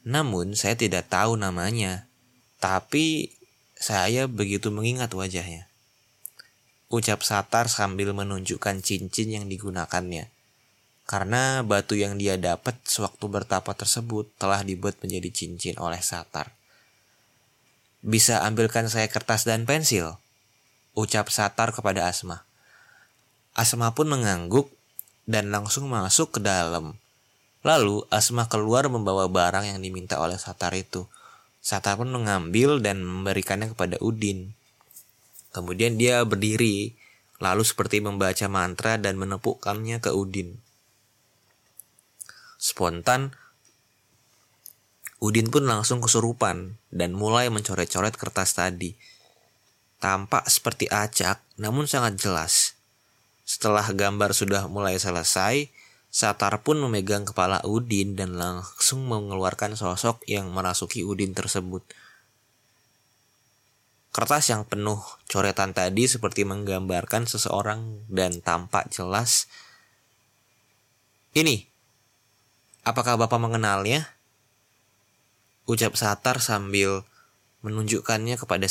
Namun 0.06 0.56
saya 0.56 0.78
tidak 0.80 1.12
tahu 1.12 1.36
namanya. 1.36 2.08
Tapi 2.56 3.34
saya 3.76 4.24
begitu 4.30 4.72
mengingat 4.72 5.12
wajahnya. 5.12 5.68
Ucap 6.88 7.20
Satar 7.20 7.68
sambil 7.68 8.16
menunjukkan 8.16 8.80
cincin 8.80 9.28
yang 9.30 9.46
digunakannya. 9.46 10.32
karena 11.10 11.66
batu 11.66 11.98
yang 11.98 12.14
dia 12.22 12.38
dapat 12.38 12.78
sewaktu 12.86 13.26
bertapa 13.26 13.74
tersebut 13.74 14.30
telah 14.38 14.62
dibuat 14.62 14.94
menjadi 15.02 15.26
cincin 15.34 15.74
oleh 15.82 15.98
Satar. 15.98 16.54
Bisa 17.98 18.46
ambilkan 18.46 18.86
saya 18.86 19.10
kertas 19.10 19.42
dan 19.42 19.66
pensil? 19.66 20.22
Ucap 20.98 21.30
Satar 21.30 21.70
kepada 21.70 22.10
Asma. 22.10 22.42
Asma 23.54 23.94
pun 23.94 24.10
mengangguk 24.10 24.66
dan 25.22 25.54
langsung 25.54 25.86
masuk 25.86 26.34
ke 26.34 26.40
dalam. 26.42 26.98
Lalu 27.62 28.02
Asma 28.10 28.50
keluar 28.50 28.90
membawa 28.90 29.30
barang 29.30 29.70
yang 29.70 29.78
diminta 29.78 30.18
oleh 30.18 30.34
Satar 30.34 30.74
itu. 30.74 31.06
Satar 31.62 31.94
pun 31.94 32.10
mengambil 32.10 32.82
dan 32.82 33.06
memberikannya 33.06 33.70
kepada 33.70 34.02
Udin. 34.02 34.56
Kemudian 35.54 35.94
dia 35.94 36.26
berdiri, 36.26 36.98
lalu 37.38 37.62
seperti 37.62 38.02
membaca 38.02 38.46
mantra 38.50 38.98
dan 38.98 39.14
menepukkannya 39.14 40.02
ke 40.02 40.10
Udin. 40.10 40.58
Spontan, 42.58 43.36
Udin 45.20 45.52
pun 45.52 45.68
langsung 45.68 46.00
kesurupan 46.00 46.80
dan 46.88 47.12
mulai 47.12 47.46
mencoret-coret 47.52 48.16
kertas 48.16 48.56
tadi. 48.56 48.96
Tampak 50.00 50.48
seperti 50.48 50.88
acak, 50.88 51.44
namun 51.60 51.84
sangat 51.84 52.16
jelas. 52.16 52.74
Setelah 53.44 53.84
gambar 53.92 54.32
sudah 54.32 54.66
mulai 54.66 54.96
selesai, 54.96 55.68
Satar 56.10 56.58
pun 56.66 56.80
memegang 56.82 57.22
kepala 57.22 57.62
Udin 57.62 58.18
dan 58.18 58.34
langsung 58.34 59.06
mengeluarkan 59.06 59.78
sosok 59.78 60.24
yang 60.26 60.50
merasuki 60.50 61.06
Udin 61.06 61.36
tersebut. 61.36 61.86
Kertas 64.10 64.50
yang 64.50 64.66
penuh 64.66 64.98
coretan 65.30 65.70
tadi 65.70 66.10
seperti 66.10 66.42
menggambarkan 66.42 67.30
seseorang 67.30 68.02
dan 68.10 68.42
tampak 68.42 68.90
jelas. 68.90 69.46
Ini, 71.30 71.70
Apakah 72.80 73.20
Bapak 73.20 73.36
mengenalnya? 73.36 74.08
Ucap 75.68 76.00
Satar 76.00 76.40
sambil 76.40 77.04
menunjukkannya 77.60 78.40
kepada 78.40 78.64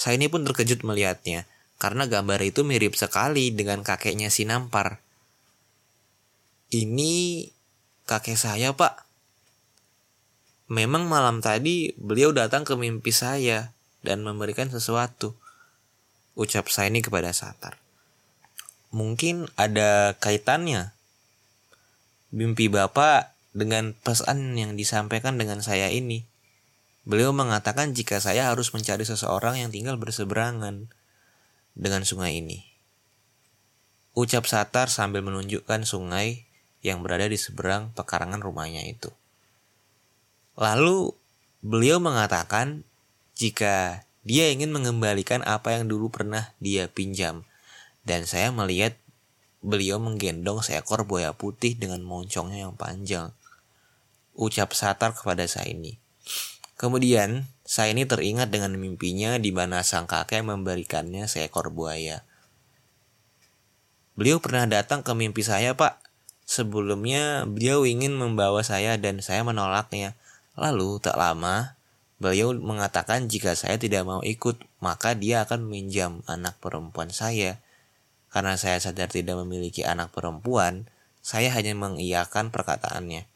Saini. 0.00 0.24
Saini 0.24 0.32
pun 0.32 0.48
terkejut 0.48 0.80
melihatnya, 0.80 1.44
karena 1.76 2.08
gambar 2.08 2.40
itu 2.40 2.64
mirip 2.64 2.96
sekali 2.96 3.52
dengan 3.52 3.84
kakeknya 3.84 4.32
si 4.32 4.48
Nampar. 4.48 4.96
Ini 6.72 7.44
kakek 8.08 8.40
saya, 8.40 8.72
Pak. 8.72 9.04
Memang 10.72 11.04
malam 11.04 11.44
tadi 11.44 11.92
beliau 12.00 12.32
datang 12.32 12.64
ke 12.64 12.78
mimpi 12.80 13.12
saya 13.12 13.76
dan 14.00 14.24
memberikan 14.24 14.72
sesuatu. 14.72 15.36
Ucap 16.32 16.72
Saini 16.72 17.04
kepada 17.04 17.36
Satar. 17.36 17.76
Mungkin 18.94 19.52
ada 19.60 20.16
kaitannya 20.16 20.96
mimpi 22.32 22.72
Bapak 22.72 23.34
dengan 23.52 23.92
pesan 23.92 24.56
yang 24.56 24.78
disampaikan 24.78 25.36
dengan 25.36 25.60
saya 25.60 25.92
ini. 25.92 26.29
Beliau 27.04 27.32
mengatakan 27.32 27.96
jika 27.96 28.20
saya 28.20 28.52
harus 28.52 28.70
mencari 28.76 29.02
seseorang 29.02 29.60
yang 29.60 29.70
tinggal 29.72 29.96
berseberangan 29.96 30.92
dengan 31.72 32.02
sungai 32.04 32.40
ini. 32.40 32.66
Ucap 34.12 34.44
Satar 34.44 34.92
sambil 34.92 35.24
menunjukkan 35.24 35.86
sungai 35.88 36.44
yang 36.84 37.00
berada 37.00 37.24
di 37.30 37.40
seberang 37.40 37.94
pekarangan 37.96 38.42
rumahnya 38.42 38.84
itu. 38.84 39.08
Lalu 40.60 41.14
beliau 41.64 42.02
mengatakan 42.02 42.84
jika 43.36 44.04
dia 44.26 44.52
ingin 44.52 44.68
mengembalikan 44.74 45.40
apa 45.46 45.80
yang 45.80 45.88
dulu 45.88 46.12
pernah 46.12 46.52
dia 46.60 46.90
pinjam. 46.90 47.48
Dan 48.00 48.24
saya 48.24 48.48
melihat 48.48 48.96
Beliau 49.60 50.00
menggendong 50.00 50.64
seekor 50.64 51.04
buaya 51.04 51.36
putih 51.36 51.76
dengan 51.76 52.00
moncongnya 52.00 52.64
yang 52.64 52.80
panjang. 52.80 53.36
Ucap 54.32 54.72
Satar 54.72 55.12
kepada 55.12 55.44
Saini. 55.44 55.99
Kemudian, 56.80 57.44
Saini 57.68 58.08
teringat 58.08 58.48
dengan 58.48 58.72
mimpinya 58.80 59.36
di 59.36 59.52
mana 59.52 59.84
sang 59.84 60.08
kakek 60.08 60.40
memberikannya 60.40 61.28
seekor 61.28 61.68
buaya. 61.68 62.24
Beliau 64.16 64.40
pernah 64.40 64.64
datang 64.64 65.04
ke 65.04 65.12
mimpi 65.12 65.44
saya, 65.44 65.76
Pak. 65.76 66.00
Sebelumnya, 66.48 67.44
beliau 67.44 67.84
ingin 67.84 68.16
membawa 68.16 68.64
saya 68.64 68.96
dan 68.96 69.20
saya 69.20 69.44
menolaknya. 69.44 70.16
Lalu, 70.56 71.04
tak 71.04 71.20
lama, 71.20 71.76
beliau 72.16 72.56
mengatakan 72.56 73.28
jika 73.28 73.52
saya 73.52 73.76
tidak 73.76 74.08
mau 74.08 74.24
ikut, 74.24 74.56
maka 74.80 75.12
dia 75.12 75.44
akan 75.44 75.68
meminjam 75.68 76.24
anak 76.24 76.56
perempuan 76.64 77.12
saya 77.12 77.60
karena 78.30 78.54
saya 78.54 78.78
sadar 78.78 79.10
tidak 79.10 79.42
memiliki 79.42 79.82
anak 79.82 80.14
perempuan, 80.14 80.86
saya 81.20 81.50
hanya 81.50 81.74
mengiyakan 81.74 82.54
perkataannya. 82.54 83.26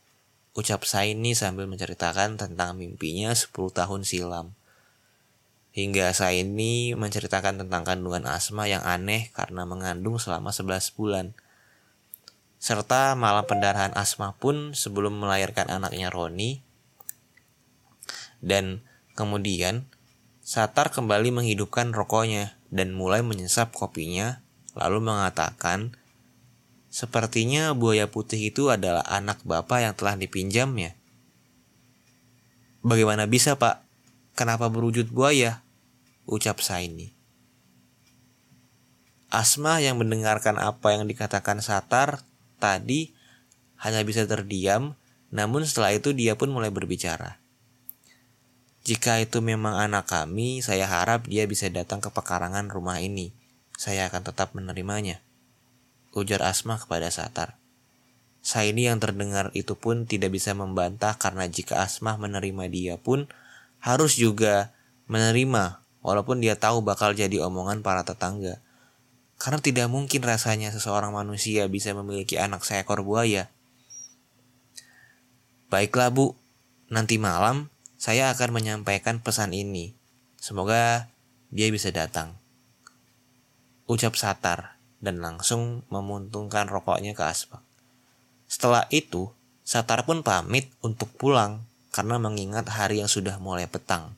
Ucap 0.55 0.87
Saini 0.87 1.35
sambil 1.35 1.67
menceritakan 1.67 2.39
tentang 2.39 2.79
mimpinya 2.79 3.35
10 3.35 3.51
tahun 3.75 4.07
silam. 4.07 4.55
Hingga 5.75 6.15
Saini 6.15 6.95
menceritakan 6.95 7.67
tentang 7.67 7.83
kandungan 7.83 8.23
Asma 8.31 8.71
yang 8.71 8.87
aneh 8.87 9.35
karena 9.35 9.67
mengandung 9.67 10.23
selama 10.23 10.55
11 10.55 10.95
bulan. 10.95 11.35
Serta 12.63 13.19
malam 13.19 13.43
pendarahan 13.51 13.91
Asma 13.99 14.39
pun 14.39 14.79
sebelum 14.79 15.19
melahirkan 15.19 15.67
anaknya 15.67 16.15
Roni. 16.15 16.63
Dan 18.39 18.87
kemudian 19.19 19.91
Satar 20.39 20.95
kembali 20.95 21.35
menghidupkan 21.35 21.91
rokoknya 21.91 22.55
dan 22.71 22.95
mulai 22.95 23.27
menyesap 23.27 23.75
kopinya 23.75 24.39
lalu 24.79 25.03
mengatakan, 25.03 25.99
Sepertinya 26.95 27.75
buaya 27.75 28.07
putih 28.07 28.55
itu 28.55 28.71
adalah 28.71 29.03
anak 29.11 29.43
bapak 29.43 29.83
yang 29.83 29.95
telah 29.99 30.15
dipinjamnya. 30.15 30.95
Bagaimana 32.87 33.27
bisa 33.27 33.59
pak? 33.59 33.83
Kenapa 34.39 34.71
berwujud 34.71 35.11
buaya? 35.11 35.67
Ucap 36.31 36.63
Saini. 36.63 37.11
Asma 39.27 39.83
yang 39.83 39.99
mendengarkan 39.99 40.55
apa 40.63 40.95
yang 40.95 41.11
dikatakan 41.11 41.59
Satar 41.59 42.23
tadi 42.63 43.11
hanya 43.83 44.07
bisa 44.07 44.23
terdiam, 44.31 44.95
namun 45.35 45.67
setelah 45.67 45.91
itu 45.99 46.15
dia 46.15 46.39
pun 46.39 46.55
mulai 46.55 46.71
berbicara. 46.71 47.43
Jika 48.87 49.19
itu 49.19 49.43
memang 49.43 49.83
anak 49.83 50.07
kami, 50.07 50.63
saya 50.63 50.87
harap 50.87 51.27
dia 51.27 51.43
bisa 51.51 51.67
datang 51.67 51.99
ke 51.99 52.15
pekarangan 52.15 52.71
rumah 52.71 53.03
ini 53.03 53.35
saya 53.75 54.07
akan 54.07 54.23
tetap 54.23 54.55
menerimanya. 54.55 55.19
Ujar 56.15 56.47
Asma 56.47 56.79
kepada 56.79 57.11
Satar. 57.11 57.59
Saini 58.45 58.87
yang 58.87 59.03
terdengar 59.03 59.51
itu 59.57 59.75
pun 59.75 60.07
tidak 60.07 60.31
bisa 60.31 60.55
membantah 60.55 61.19
karena 61.19 61.49
jika 61.51 61.83
Asma 61.83 62.15
menerima 62.15 62.71
dia 62.71 62.95
pun 62.97 63.27
harus 63.83 64.17
juga 64.17 64.73
menerima 65.11 65.83
walaupun 66.05 66.41
dia 66.41 66.55
tahu 66.57 66.81
bakal 66.81 67.13
jadi 67.13 67.43
omongan 67.43 67.83
para 67.83 68.07
tetangga. 68.07 68.63
Karena 69.37 69.59
tidak 69.59 69.91
mungkin 69.91 70.23
rasanya 70.23 70.71
seseorang 70.71 71.11
manusia 71.11 71.67
bisa 71.67 71.91
memiliki 71.93 72.39
anak 72.39 72.63
seekor 72.63 73.03
buaya. 73.03 73.51
Baiklah 75.69 76.15
bu, 76.15 76.39
nanti 76.87 77.19
malam 77.19 77.69
saya 77.99 78.31
akan 78.31 78.55
menyampaikan 78.55 79.19
pesan 79.19 79.51
ini. 79.51 79.97
Semoga 80.39 81.11
dia 81.51 81.73
bisa 81.73 81.91
datang 81.91 82.39
ucap 83.85 84.17
Satar 84.17 84.74
dan 85.05 85.21
langsung 85.21 85.85
memuntungkan 85.93 86.65
rokoknya 86.65 87.13
ke 87.13 87.21
asbak. 87.21 87.61
Setelah 88.49 88.89
itu, 88.89 89.29
Satar 89.65 90.09
pun 90.09 90.25
pamit 90.25 90.73
untuk 90.81 91.13
pulang 91.17 91.65
karena 91.93 92.17
mengingat 92.17 92.69
hari 92.73 93.05
yang 93.05 93.09
sudah 93.09 93.37
mulai 93.37 93.69
petang. 93.69 94.17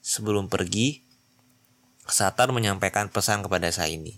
Sebelum 0.00 0.48
pergi, 0.48 1.04
Satar 2.08 2.48
menyampaikan 2.56 3.12
pesan 3.12 3.44
kepada 3.44 3.68
Saini. 3.68 4.16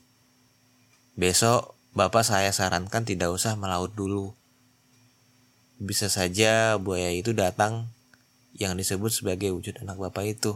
Besok, 1.18 1.74
Bapak 1.90 2.22
saya 2.22 2.54
sarankan 2.54 3.02
tidak 3.02 3.34
usah 3.34 3.58
melaut 3.58 3.90
dulu. 3.90 4.30
Bisa 5.82 6.06
saja 6.06 6.78
buaya 6.78 7.10
itu 7.10 7.34
datang 7.34 7.90
yang 8.54 8.78
disebut 8.78 9.10
sebagai 9.10 9.50
wujud 9.50 9.74
anak 9.82 9.98
Bapak 9.98 10.38
itu. 10.38 10.54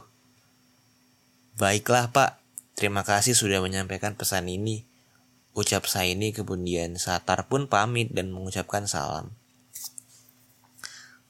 Baiklah 1.59 2.14
Pak, 2.14 2.44
Terima 2.75 3.07
kasih 3.07 3.38
sudah 3.38 3.62
menyampaikan 3.62 4.18
pesan 4.18 4.51
ini. 4.51 4.83
Ucap 5.55 5.87
Saini 5.87 6.35
kemudian 6.35 6.99
Satar 6.99 7.47
pun 7.47 7.71
pamit 7.71 8.11
dan 8.11 8.35
mengucapkan 8.35 8.90
salam. 8.90 9.31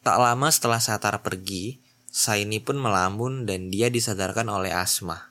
Tak 0.00 0.16
lama 0.16 0.48
setelah 0.48 0.80
Satar 0.80 1.20
pergi, 1.20 1.76
Saini 2.08 2.56
pun 2.56 2.80
melamun 2.80 3.44
dan 3.44 3.68
dia 3.68 3.92
disadarkan 3.92 4.48
oleh 4.48 4.72
Asma. 4.72 5.28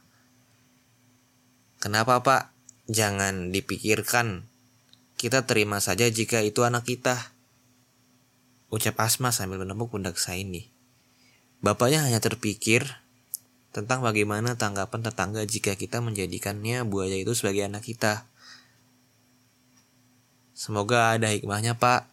Kenapa 1.82 2.22
pak? 2.22 2.54
Jangan 2.86 3.50
dipikirkan. 3.50 4.46
Kita 5.18 5.50
terima 5.50 5.82
saja 5.82 6.06
jika 6.06 6.46
itu 6.46 6.62
anak 6.62 6.86
kita. 6.86 7.34
Ucap 8.70 9.02
Asma 9.02 9.34
sambil 9.34 9.58
menepuk 9.58 9.90
pundak 9.90 10.22
Saini. 10.22 10.70
Bapaknya 11.66 12.06
hanya 12.06 12.22
terpikir 12.22 13.02
tentang 13.74 14.06
bagaimana 14.06 14.54
tanggapan 14.54 15.02
tetangga 15.02 15.42
jika 15.50 15.74
kita 15.74 15.98
menjadikannya 15.98 16.86
buaya 16.86 17.18
itu 17.18 17.34
sebagai 17.34 17.66
anak 17.66 17.82
kita. 17.82 18.30
Semoga 20.54 21.18
ada 21.18 21.34
hikmahnya 21.34 21.82
pak. 21.82 22.06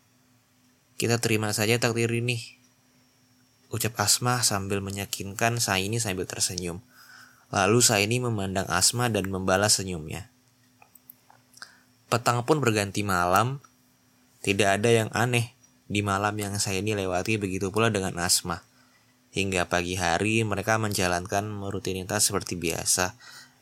Kita 0.97 1.21
terima 1.21 1.53
saja 1.53 1.77
takdir 1.77 2.09
ini. 2.09 2.41
Ucap 3.69 4.01
Asma 4.01 4.41
sambil 4.41 4.81
menyakinkan 4.81 5.61
Saini 5.61 6.01
sambil 6.01 6.25
tersenyum. 6.25 6.81
Lalu 7.53 7.79
Saini 7.85 8.17
memandang 8.17 8.65
Asma 8.67 9.13
dan 9.13 9.29
membalas 9.29 9.77
senyumnya. 9.77 10.33
Petang 12.09 12.43
pun 12.49 12.59
berganti 12.59 13.05
malam. 13.05 13.63
Tidak 14.41 14.67
ada 14.81 14.89
yang 14.89 15.13
aneh 15.13 15.53
di 15.85 16.01
malam 16.01 16.33
yang 16.39 16.57
Saini 16.57 16.97
lewati 16.97 17.37
begitu 17.37 17.69
pula 17.69 17.93
dengan 17.93 18.17
Asma. 18.23 18.65
Hingga 19.31 19.69
pagi 19.71 19.95
hari 19.95 20.43
mereka 20.43 20.81
menjalankan 20.81 21.45
rutinitas 21.71 22.33
seperti 22.33 22.57
biasa. 22.59 23.15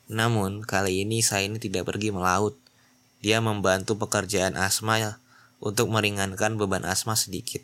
Namun 0.09 0.65
kali 0.65 1.05
ini 1.05 1.21
Saini 1.21 1.61
tidak 1.61 1.85
pergi 1.89 2.09
melaut. 2.09 2.57
Dia 3.19 3.43
membantu 3.43 3.99
pekerjaan 3.99 4.55
Asma 4.55 5.19
untuk 5.59 5.91
meringankan 5.91 6.55
beban 6.55 6.87
asma 6.87 7.19
sedikit. 7.19 7.59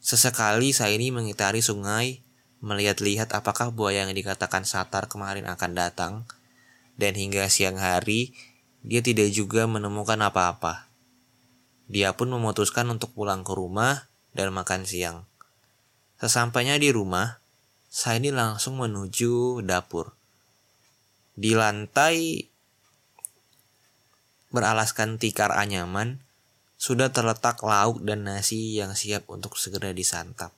Sesekali 0.00 0.72
saya 0.72 0.96
ini 0.96 1.12
mengitari 1.12 1.60
sungai, 1.60 2.24
melihat-lihat 2.64 3.36
apakah 3.36 3.68
buaya 3.68 4.08
yang 4.08 4.16
dikatakan 4.16 4.64
Satar 4.64 5.12
kemarin 5.12 5.44
akan 5.44 5.70
datang, 5.76 6.12
dan 6.96 7.12
hingga 7.12 7.44
siang 7.52 7.76
hari 7.76 8.32
dia 8.80 9.04
tidak 9.04 9.28
juga 9.36 9.68
menemukan 9.68 10.16
apa-apa. 10.16 10.88
Dia 11.92 12.16
pun 12.16 12.32
memutuskan 12.32 12.88
untuk 12.88 13.12
pulang 13.12 13.44
ke 13.44 13.52
rumah 13.52 14.08
dan 14.32 14.56
makan 14.56 14.88
siang. 14.88 15.28
Sesampainya 16.16 16.80
di 16.80 16.88
rumah, 16.88 17.40
saya 17.92 18.16
ini 18.16 18.32
langsung 18.32 18.80
menuju 18.80 19.60
dapur. 19.60 20.16
Di 21.36 21.52
lantai 21.52 22.48
beralaskan 24.50 25.16
tikar 25.16 25.54
anyaman, 25.54 26.22
sudah 26.80 27.12
terletak 27.14 27.60
lauk 27.62 28.02
dan 28.02 28.26
nasi 28.26 28.78
yang 28.78 28.96
siap 28.98 29.28
untuk 29.30 29.58
segera 29.60 29.94
disantap. 29.94 30.54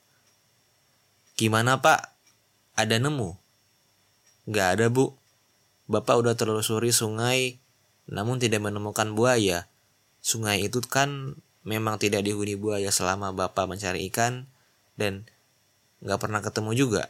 Gimana 1.33 1.81
pak? 1.81 2.13
Ada 2.73 2.97
nemu? 3.01 3.35
Gak 4.49 4.79
ada 4.79 4.87
bu. 4.89 5.13
Bapak 5.85 6.15
udah 6.23 6.33
telusuri 6.33 6.95
sungai, 6.95 7.59
namun 8.07 8.39
tidak 8.39 8.63
menemukan 8.63 9.11
buaya. 9.13 9.67
Sungai 10.23 10.63
itu 10.63 10.79
kan 10.79 11.35
memang 11.67 11.99
tidak 11.99 12.23
dihuni 12.23 12.55
buaya 12.55 12.91
selama 12.91 13.35
bapak 13.35 13.67
mencari 13.67 14.07
ikan 14.07 14.47
dan 14.95 15.27
gak 16.03 16.23
pernah 16.23 16.39
ketemu 16.39 16.71
juga. 16.75 17.03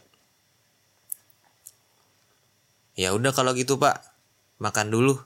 Ya 2.94 3.10
udah 3.10 3.34
kalau 3.34 3.54
gitu 3.58 3.78
pak, 3.78 4.02
makan 4.62 4.90
dulu. 4.94 5.18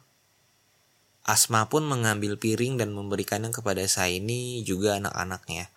Asma 1.28 1.68
pun 1.68 1.84
mengambil 1.84 2.40
piring 2.40 2.80
dan 2.80 2.96
memberikannya 2.96 3.52
kepada 3.52 3.84
Saini 3.84 4.64
juga 4.64 4.96
anak-anaknya. 4.96 5.68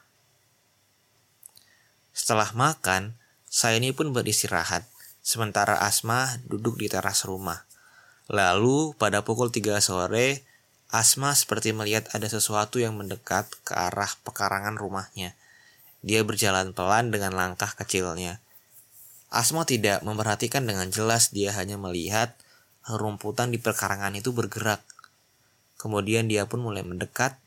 Setelah 2.16 2.56
makan, 2.56 3.20
Saini 3.52 3.92
pun 3.92 4.16
beristirahat, 4.16 4.88
sementara 5.20 5.76
Asma 5.84 6.40
duduk 6.48 6.80
di 6.80 6.88
teras 6.88 7.28
rumah. 7.28 7.68
Lalu 8.32 8.96
pada 8.96 9.28
pukul 9.28 9.52
3 9.52 9.84
sore, 9.84 10.48
Asma 10.88 11.36
seperti 11.36 11.76
melihat 11.76 12.08
ada 12.16 12.32
sesuatu 12.32 12.80
yang 12.80 12.96
mendekat 12.96 13.52
ke 13.68 13.76
arah 13.76 14.16
pekarangan 14.24 14.80
rumahnya. 14.80 15.36
Dia 16.00 16.24
berjalan 16.24 16.72
pelan 16.72 17.12
dengan 17.12 17.36
langkah 17.36 17.76
kecilnya. 17.76 18.40
Asma 19.28 19.68
tidak 19.68 20.00
memperhatikan 20.04 20.64
dengan 20.64 20.88
jelas, 20.88 21.36
dia 21.36 21.52
hanya 21.60 21.76
melihat 21.76 22.40
rumputan 22.88 23.52
di 23.52 23.60
pekarangan 23.60 24.16
itu 24.16 24.32
bergerak. 24.32 24.80
Kemudian 25.82 26.30
dia 26.30 26.46
pun 26.46 26.62
mulai 26.62 26.86
mendekat. 26.86 27.42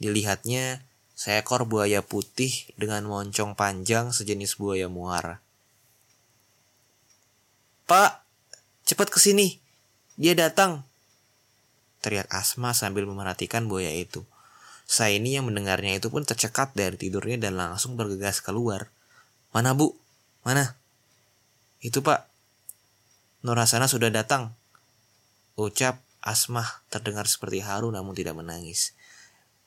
Dilihatnya 0.00 0.80
seekor 1.12 1.68
buaya 1.68 2.00
putih 2.00 2.72
dengan 2.80 3.04
moncong 3.04 3.52
panjang 3.52 4.16
sejenis 4.16 4.56
buaya 4.56 4.88
muara. 4.88 5.44
Pak, 7.84 8.24
cepat 8.88 9.12
ke 9.12 9.20
sini. 9.20 9.60
Dia 10.16 10.32
datang. 10.32 10.88
Teriak 12.00 12.32
Asma 12.32 12.72
sambil 12.72 13.04
memerhatikan 13.04 13.68
buaya 13.68 13.92
itu. 13.92 14.24
Saya 14.88 15.20
ini 15.20 15.36
yang 15.36 15.44
mendengarnya 15.44 16.00
itu 16.00 16.08
pun 16.08 16.24
tercekat 16.24 16.72
dari 16.72 16.96
tidurnya 16.96 17.36
dan 17.36 17.60
langsung 17.60 18.00
bergegas 18.00 18.40
keluar. 18.40 18.88
Mana 19.52 19.76
bu? 19.76 19.92
Mana? 20.48 20.80
Itu 21.84 22.00
pak. 22.00 22.24
Nurasana 23.44 23.84
sudah 23.84 24.08
datang. 24.08 24.56
Ucap 25.60 26.05
Asmah 26.26 26.82
terdengar 26.90 27.30
seperti 27.30 27.62
haru 27.62 27.94
namun 27.94 28.10
tidak 28.10 28.34
menangis. 28.34 28.98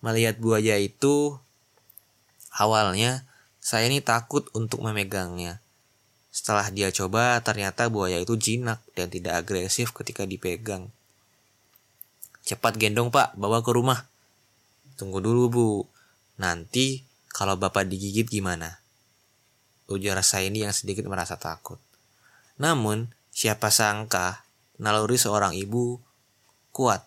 Melihat 0.04 0.44
buaya 0.44 0.76
itu, 0.76 1.40
awalnya 2.52 3.24
saya 3.64 3.88
ini 3.88 4.04
takut 4.04 4.52
untuk 4.52 4.84
memegangnya. 4.84 5.64
Setelah 6.36 6.68
dia 6.68 6.92
coba, 6.92 7.40
ternyata 7.40 7.88
buaya 7.88 8.20
itu 8.20 8.36
jinak 8.36 8.84
dan 8.92 9.08
tidak 9.08 9.48
agresif 9.48 9.96
ketika 9.96 10.28
dipegang. 10.28 10.92
Cepat 12.44 12.76
gendong 12.76 13.08
pak, 13.08 13.40
bawa 13.40 13.64
ke 13.64 13.72
rumah. 13.72 14.04
Tunggu 15.00 15.24
dulu 15.24 15.44
bu, 15.48 15.70
nanti 16.36 17.08
kalau 17.32 17.56
bapak 17.56 17.88
digigit 17.88 18.28
gimana? 18.28 18.84
Ujar 19.88 20.20
saya 20.28 20.52
ini 20.52 20.68
yang 20.68 20.76
sedikit 20.76 21.08
merasa 21.08 21.40
takut. 21.40 21.80
Namun, 22.60 23.16
siapa 23.32 23.72
sangka 23.72 24.44
naluri 24.76 25.16
seorang 25.16 25.56
ibu 25.56 26.04
kuat 26.72 27.06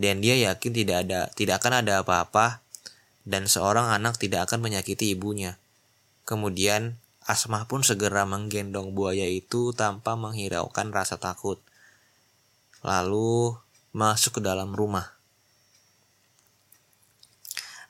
dan 0.00 0.24
dia 0.24 0.36
yakin 0.38 0.72
tidak 0.72 0.96
ada 1.04 1.28
tidak 1.36 1.60
akan 1.60 1.84
ada 1.84 2.00
apa-apa 2.00 2.64
dan 3.28 3.46
seorang 3.46 3.92
anak 3.92 4.16
tidak 4.16 4.48
akan 4.48 4.64
menyakiti 4.64 5.12
ibunya. 5.12 5.60
Kemudian 6.24 6.96
Asmah 7.30 7.68
pun 7.70 7.84
segera 7.86 8.26
menggendong 8.26 8.96
buaya 8.96 9.28
itu 9.28 9.70
tanpa 9.76 10.18
menghiraukan 10.18 10.90
rasa 10.90 11.20
takut. 11.20 11.62
Lalu 12.82 13.54
masuk 13.94 14.40
ke 14.40 14.42
dalam 14.42 14.72
rumah. 14.74 15.14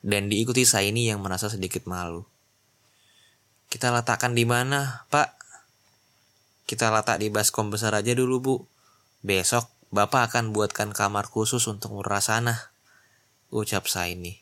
Dan 0.05 0.29
diikuti 0.29 0.69
Saini 0.69 1.09
yang 1.09 1.25
merasa 1.25 1.49
sedikit 1.49 1.89
malu. 1.89 2.27
Kita 3.71 3.95
letakkan 3.95 4.37
di 4.37 4.45
mana, 4.45 5.07
Pak? 5.09 5.41
Kita 6.67 6.91
letak 6.91 7.23
di 7.23 7.33
baskom 7.33 7.71
besar 7.71 7.95
aja 7.95 8.13
dulu, 8.13 8.37
Bu. 8.43 8.57
Besok 9.25 9.80
Bapak 9.91 10.31
akan 10.31 10.55
buatkan 10.55 10.95
kamar 10.95 11.27
khusus 11.27 11.67
untuk 11.67 11.99
Murasana, 11.99 12.71
ucap 13.51 13.91
Saini. 13.91 14.39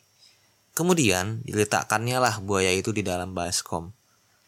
Kemudian 0.77 1.41
diletakkannya 1.41 2.21
lah 2.21 2.37
buaya 2.37 2.69
itu 2.69 2.93
di 2.93 3.01
dalam 3.01 3.33
baskom. 3.33 3.89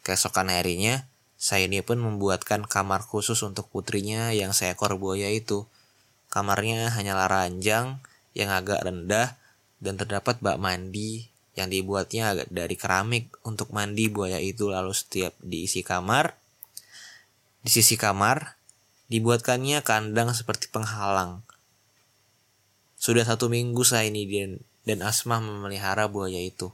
Keesokan 0.06 0.54
harinya, 0.54 1.02
Saini 1.34 1.82
pun 1.82 1.98
membuatkan 1.98 2.70
kamar 2.70 3.02
khusus 3.02 3.42
untuk 3.42 3.66
putrinya 3.66 4.30
yang 4.30 4.54
seekor 4.54 4.94
buaya 4.94 5.26
itu. 5.26 5.66
Kamarnya 6.30 6.94
hanyalah 6.94 7.26
ranjang 7.26 7.98
yang 8.38 8.54
agak 8.54 8.86
rendah 8.86 9.34
dan 9.82 9.98
terdapat 9.98 10.38
bak 10.38 10.62
mandi 10.62 11.26
yang 11.58 11.66
dibuatnya 11.66 12.46
dari 12.46 12.78
keramik 12.78 13.28
untuk 13.42 13.74
mandi 13.74 14.06
buaya 14.06 14.38
itu 14.38 14.70
lalu 14.70 14.94
setiap 14.94 15.34
diisi 15.42 15.82
kamar 15.82 16.38
di 17.60 17.70
sisi 17.74 17.98
kamar 17.98 18.61
Dibuatkannya 19.10 19.82
kandang 19.82 20.30
seperti 20.36 20.70
penghalang. 20.70 21.42
Sudah 22.94 23.26
satu 23.26 23.50
minggu 23.50 23.82
saya 23.82 24.06
ini 24.06 24.28
dan, 24.30 24.62
dan 24.86 24.98
Asmah 25.02 25.42
memelihara 25.42 26.06
buaya 26.06 26.38
itu. 26.38 26.70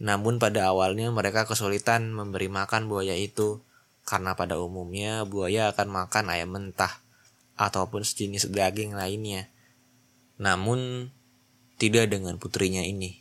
Namun 0.00 0.40
pada 0.40 0.72
awalnya 0.72 1.12
mereka 1.12 1.44
kesulitan 1.44 2.10
memberi 2.10 2.48
makan 2.48 2.88
buaya 2.88 3.14
itu 3.14 3.60
karena 4.08 4.34
pada 4.34 4.58
umumnya 4.58 5.28
buaya 5.28 5.70
akan 5.70 5.86
makan 5.92 6.32
ayam 6.32 6.50
mentah 6.56 6.98
ataupun 7.60 8.02
sejenis 8.02 8.48
daging 8.48 8.96
lainnya. 8.96 9.52
Namun 10.40 11.12
tidak 11.76 12.08
dengan 12.08 12.40
putrinya 12.40 12.80
ini. 12.80 13.20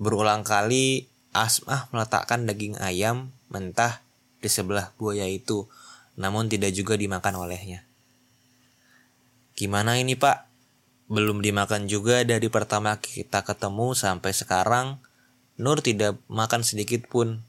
Berulang 0.00 0.46
kali 0.46 1.10
Asmah 1.30 1.90
meletakkan 1.92 2.46
daging 2.46 2.78
ayam 2.78 3.34
mentah 3.50 4.02
di 4.40 4.48
sebelah 4.48 4.90
buaya 4.96 5.28
itu, 5.28 5.68
namun 6.16 6.48
tidak 6.48 6.72
juga 6.72 6.96
dimakan 6.96 7.44
olehnya. 7.46 7.84
Gimana 9.54 10.00
ini 10.00 10.16
pak? 10.16 10.48
Belum 11.06 11.44
dimakan 11.44 11.86
juga 11.86 12.24
dari 12.24 12.48
pertama 12.48 12.96
kita 12.96 13.44
ketemu 13.44 13.92
sampai 13.92 14.32
sekarang, 14.32 15.00
Nur 15.60 15.84
tidak 15.84 16.16
makan 16.24 16.64
sedikit 16.64 17.04
pun. 17.04 17.44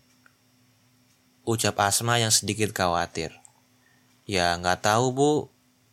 Ucap 1.47 1.79
Asma 1.79 2.19
yang 2.19 2.27
sedikit 2.27 2.75
khawatir. 2.75 3.31
Ya 4.27 4.51
nggak 4.59 4.83
tahu 4.83 5.15
bu, 5.15 5.31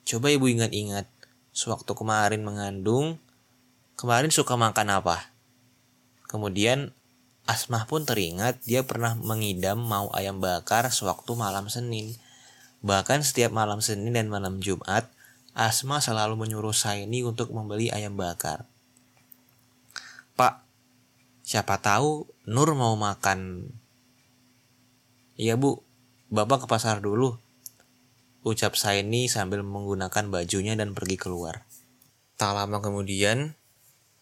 coba 0.02 0.26
ibu 0.34 0.50
ingat-ingat. 0.50 1.06
Sewaktu 1.54 1.94
kemarin 1.94 2.42
mengandung, 2.42 3.22
kemarin 3.94 4.34
suka 4.34 4.58
makan 4.58 4.98
apa? 4.98 5.30
Kemudian 6.26 6.90
Asmah 7.48 7.88
pun 7.88 8.04
teringat 8.04 8.60
dia 8.68 8.84
pernah 8.84 9.16
mengidam 9.16 9.80
mau 9.80 10.12
ayam 10.12 10.36
bakar 10.36 10.92
sewaktu 10.92 11.32
malam 11.32 11.72
Senin. 11.72 12.12
Bahkan 12.84 13.24
setiap 13.24 13.56
malam 13.56 13.80
Senin 13.80 14.12
dan 14.12 14.28
malam 14.28 14.60
Jumat, 14.60 15.08
Asma 15.56 16.04
selalu 16.04 16.36
menyuruh 16.36 16.76
Saini 16.76 17.24
untuk 17.24 17.56
membeli 17.56 17.88
ayam 17.88 18.20
bakar. 18.20 18.68
Pak, 20.36 20.60
siapa 21.40 21.80
tahu 21.80 22.28
Nur 22.44 22.72
mau 22.76 22.96
makan. 23.00 23.72
Iya 25.40 25.56
bu, 25.56 25.80
bapak 26.28 26.64
ke 26.64 26.66
pasar 26.68 27.00
dulu. 27.00 27.36
Ucap 28.44 28.76
Saini 28.76 29.28
sambil 29.32 29.64
menggunakan 29.64 30.28
bajunya 30.28 30.76
dan 30.76 30.92
pergi 30.92 31.16
keluar. 31.16 31.64
Tak 32.36 32.56
lama 32.56 32.80
kemudian, 32.84 33.56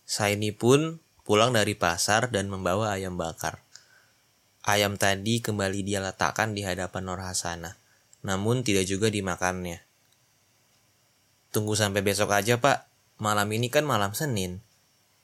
Saini 0.06 0.50
pun 0.54 1.02
pulang 1.26 1.50
dari 1.50 1.74
pasar 1.74 2.30
dan 2.30 2.46
membawa 2.46 2.94
ayam 2.94 3.18
bakar. 3.18 3.66
Ayam 4.62 4.94
tadi 4.94 5.42
kembali 5.42 5.82
dia 5.82 5.98
letakkan 5.98 6.54
di 6.54 6.62
hadapan 6.62 7.02
Nur 7.02 7.18
Hasanah, 7.18 7.74
namun 8.22 8.62
tidak 8.62 8.86
juga 8.86 9.10
dimakannya. 9.10 9.82
Tunggu 11.50 11.74
sampai 11.74 12.06
besok 12.06 12.30
aja 12.30 12.62
pak, 12.62 12.86
malam 13.18 13.50
ini 13.50 13.66
kan 13.66 13.82
malam 13.82 14.14
Senin. 14.14 14.62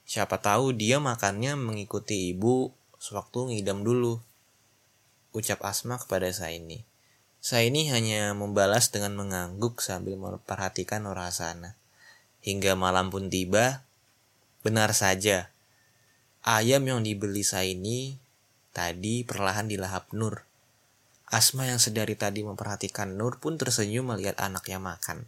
Siapa 0.02 0.42
tahu 0.42 0.74
dia 0.74 0.98
makannya 0.98 1.54
mengikuti 1.54 2.34
ibu 2.34 2.74
sewaktu 2.98 3.54
ngidam 3.54 3.86
dulu. 3.86 4.18
Ucap 5.30 5.62
Asma 5.62 6.02
kepada 6.02 6.26
Saini. 6.34 6.82
Saini 7.42 7.90
hanya 7.90 8.34
membalas 8.34 8.90
dengan 8.90 9.18
mengangguk 9.18 9.82
sambil 9.82 10.18
memperhatikan 10.18 11.06
Nur 11.06 11.18
Hasanah. 11.18 11.78
Hingga 12.42 12.74
malam 12.74 13.10
pun 13.10 13.30
tiba, 13.30 13.86
benar 14.66 14.94
saja, 14.94 15.51
ayam 16.42 16.82
yang 16.82 17.00
dibeli 17.06 17.46
Saini 17.46 18.18
tadi 18.74 19.22
perlahan 19.22 19.70
dilahap 19.70 20.10
Nur. 20.10 20.42
Asma 21.30 21.64
yang 21.64 21.78
sedari 21.78 22.18
tadi 22.18 22.42
memperhatikan 22.42 23.14
Nur 23.14 23.38
pun 23.38 23.56
tersenyum 23.56 24.10
melihat 24.10 24.36
anaknya 24.42 24.82
makan. 24.82 25.24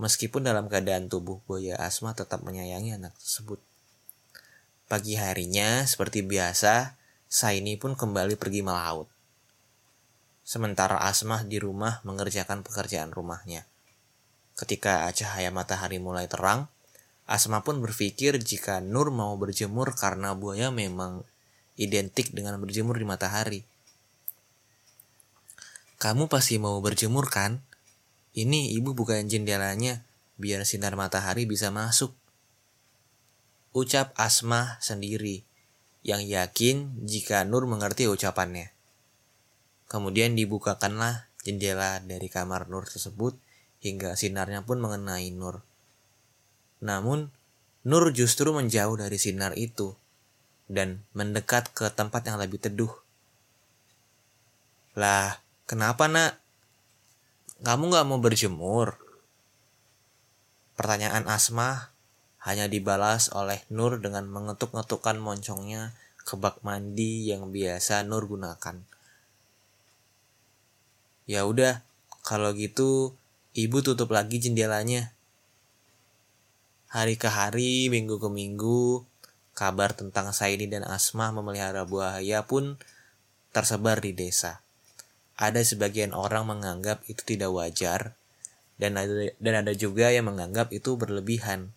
Meskipun 0.00 0.46
dalam 0.46 0.70
keadaan 0.72 1.10
tubuh 1.10 1.42
buaya 1.44 1.76
Asma 1.76 2.16
tetap 2.16 2.40
menyayangi 2.46 2.96
anak 2.96 3.12
tersebut. 3.20 3.60
Pagi 4.88 5.18
harinya, 5.18 5.84
seperti 5.84 6.24
biasa, 6.24 6.96
Saini 7.28 7.76
pun 7.76 7.92
kembali 7.98 8.38
pergi 8.38 8.64
melaut. 8.64 9.10
Sementara 10.46 11.02
Asma 11.02 11.44
di 11.44 11.58
rumah 11.58 12.00
mengerjakan 12.06 12.64
pekerjaan 12.64 13.12
rumahnya. 13.12 13.66
Ketika 14.56 15.08
cahaya 15.12 15.48
matahari 15.48 15.96
mulai 15.96 16.28
terang, 16.28 16.68
Asma 17.26 17.62
pun 17.62 17.78
berpikir 17.78 18.36
jika 18.42 18.82
Nur 18.82 19.14
mau 19.14 19.38
berjemur 19.38 19.94
karena 19.94 20.34
buaya 20.34 20.74
memang 20.74 21.22
identik 21.78 22.34
dengan 22.34 22.58
berjemur 22.58 22.98
di 22.98 23.06
matahari. 23.06 23.60
Kamu 26.02 26.26
pasti 26.26 26.58
mau 26.58 26.82
berjemur 26.82 27.30
kan? 27.30 27.62
Ini 28.34 28.74
ibu 28.74 28.90
bukain 28.96 29.30
jendelanya 29.30 30.02
biar 30.34 30.66
sinar 30.66 30.98
matahari 30.98 31.46
bisa 31.46 31.70
masuk. 31.70 32.10
Ucap 33.70 34.10
Asma 34.18 34.82
sendiri 34.82 35.46
yang 36.02 36.26
yakin 36.26 37.06
jika 37.06 37.46
Nur 37.46 37.70
mengerti 37.70 38.10
ucapannya. 38.10 38.74
Kemudian 39.86 40.34
dibukakanlah 40.34 41.30
jendela 41.46 42.02
dari 42.02 42.26
kamar 42.26 42.66
Nur 42.66 42.84
tersebut 42.90 43.38
hingga 43.78 44.18
sinarnya 44.18 44.66
pun 44.66 44.82
mengenai 44.82 45.30
Nur. 45.30 45.62
Namun, 46.82 47.30
Nur 47.82 48.14
justru 48.14 48.54
menjauh 48.54 48.94
dari 48.94 49.18
sinar 49.18 49.58
itu 49.58 49.94
dan 50.70 51.02
mendekat 51.18 51.74
ke 51.74 51.90
tempat 51.90 52.22
yang 52.30 52.38
lebih 52.38 52.62
teduh. 52.62 52.94
Lah, 54.94 55.42
kenapa 55.66 56.06
nak? 56.06 56.38
Kamu 57.62 57.90
gak 57.90 58.06
mau 58.06 58.18
berjemur? 58.22 58.98
Pertanyaan 60.78 61.26
Asma 61.26 61.90
hanya 62.42 62.66
dibalas 62.66 63.30
oleh 63.34 63.62
Nur 63.70 64.02
dengan 64.02 64.26
mengetuk-ngetukkan 64.30 65.18
moncongnya 65.18 65.94
ke 66.22 66.38
bak 66.38 66.62
mandi 66.62 67.30
yang 67.30 67.50
biasa 67.50 68.06
Nur 68.06 68.26
gunakan. 68.26 68.78
Ya 71.26 71.46
udah, 71.46 71.82
kalau 72.26 72.54
gitu 72.54 73.14
Ibu 73.52 73.84
tutup 73.84 74.08
lagi 74.16 74.40
jendelanya. 74.40 75.12
Hari 76.92 77.16
ke 77.16 77.24
hari, 77.24 77.88
minggu 77.88 78.20
ke 78.20 78.28
minggu, 78.28 79.08
kabar 79.56 79.96
tentang 79.96 80.28
Saini 80.36 80.68
dan 80.68 80.84
Asma 80.84 81.32
memelihara 81.32 81.88
buaya 81.88 82.44
pun 82.44 82.76
tersebar 83.48 84.04
di 84.04 84.12
desa. 84.12 84.60
Ada 85.40 85.64
sebagian 85.64 86.12
orang 86.12 86.44
menganggap 86.44 87.00
itu 87.08 87.24
tidak 87.24 87.48
wajar, 87.48 88.12
dan 88.76 89.00
ada, 89.00 89.32
dan 89.40 89.64
ada 89.64 89.72
juga 89.72 90.12
yang 90.12 90.28
menganggap 90.28 90.68
itu 90.68 90.92
berlebihan. 91.00 91.72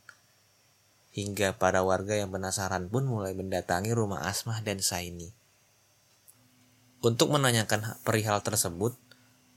Hingga 1.16 1.56
para 1.64 1.80
warga 1.80 2.20
yang 2.20 2.36
penasaran 2.36 2.92
pun 2.92 3.08
mulai 3.08 3.32
mendatangi 3.32 3.96
rumah 3.96 4.28
Asma 4.28 4.60
dan 4.68 4.84
Saini. 4.84 5.32
Untuk 7.00 7.32
menanyakan 7.32 8.04
perihal 8.04 8.44
tersebut, 8.44 9.00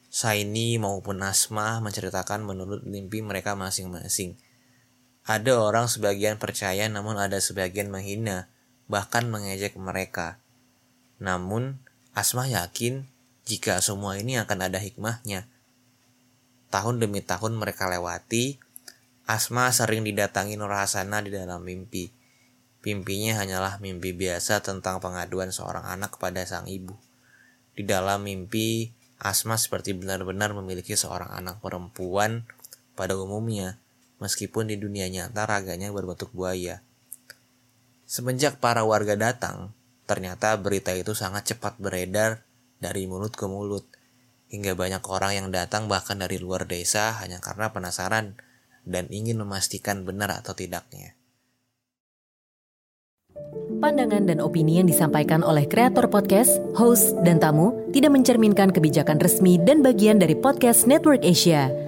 Saini 0.06 0.78
maupun 0.78 1.18
Asma 1.18 1.82
menceritakan 1.82 2.46
menurut 2.46 2.86
mimpi 2.86 3.26
mereka 3.26 3.58
masing-masing. 3.58 4.38
Ada 5.28 5.60
orang 5.60 5.92
sebagian 5.92 6.40
percaya 6.40 6.88
namun 6.88 7.20
ada 7.20 7.36
sebagian 7.36 7.92
menghina, 7.92 8.48
bahkan 8.88 9.28
mengejek 9.28 9.76
mereka. 9.76 10.40
Namun, 11.20 11.76
Asma 12.16 12.48
yakin 12.48 13.04
jika 13.44 13.76
semua 13.84 14.16
ini 14.16 14.40
akan 14.40 14.72
ada 14.72 14.80
hikmahnya. 14.80 15.44
Tahun 16.72 16.96
demi 16.96 17.20
tahun 17.20 17.60
mereka 17.60 17.92
lewati, 17.92 18.56
Asma 19.28 19.68
sering 19.68 20.08
didatangi 20.08 20.56
Nur 20.56 20.72
Hasanah 20.72 21.20
di 21.20 21.28
dalam 21.28 21.60
mimpi. 21.60 22.08
Mimpinya 22.80 23.36
hanyalah 23.36 23.84
mimpi 23.84 24.16
biasa 24.16 24.64
tentang 24.64 24.96
pengaduan 25.04 25.52
seorang 25.52 25.84
anak 25.84 26.16
kepada 26.16 26.40
sang 26.48 26.64
ibu. 26.64 26.96
Di 27.76 27.84
dalam 27.84 28.24
mimpi, 28.24 28.96
Asma 29.20 29.60
seperti 29.60 29.92
benar-benar 29.92 30.56
memiliki 30.56 30.96
seorang 30.96 31.28
anak 31.36 31.60
perempuan 31.60 32.48
pada 32.96 33.12
umumnya, 33.20 33.76
meskipun 34.18 34.70
di 34.70 34.76
dunia 34.78 35.06
nyata 35.10 35.46
raganya 35.46 35.90
berbentuk 35.90 36.30
buaya. 36.34 36.82
Semenjak 38.08 38.58
para 38.62 38.82
warga 38.86 39.14
datang, 39.18 39.74
ternyata 40.08 40.56
berita 40.56 40.94
itu 40.94 41.12
sangat 41.12 41.54
cepat 41.54 41.76
beredar 41.76 42.46
dari 42.78 43.04
mulut 43.04 43.34
ke 43.34 43.44
mulut, 43.44 43.84
hingga 44.48 44.72
banyak 44.72 45.02
orang 45.06 45.32
yang 45.34 45.48
datang 45.50 45.86
bahkan 45.86 46.18
dari 46.18 46.40
luar 46.40 46.64
desa 46.64 47.18
hanya 47.20 47.38
karena 47.42 47.70
penasaran 47.74 48.38
dan 48.88 49.04
ingin 49.12 49.36
memastikan 49.36 50.08
benar 50.08 50.32
atau 50.32 50.56
tidaknya. 50.56 51.18
Pandangan 53.78 54.26
dan 54.26 54.42
opini 54.42 54.82
yang 54.82 54.90
disampaikan 54.90 55.46
oleh 55.46 55.68
kreator 55.68 56.10
podcast, 56.10 56.58
host, 56.74 57.14
dan 57.22 57.38
tamu 57.38 57.70
tidak 57.94 58.10
mencerminkan 58.10 58.74
kebijakan 58.74 59.22
resmi 59.22 59.54
dan 59.62 59.86
bagian 59.86 60.18
dari 60.18 60.34
podcast 60.34 60.90
Network 60.90 61.22
Asia. 61.22 61.87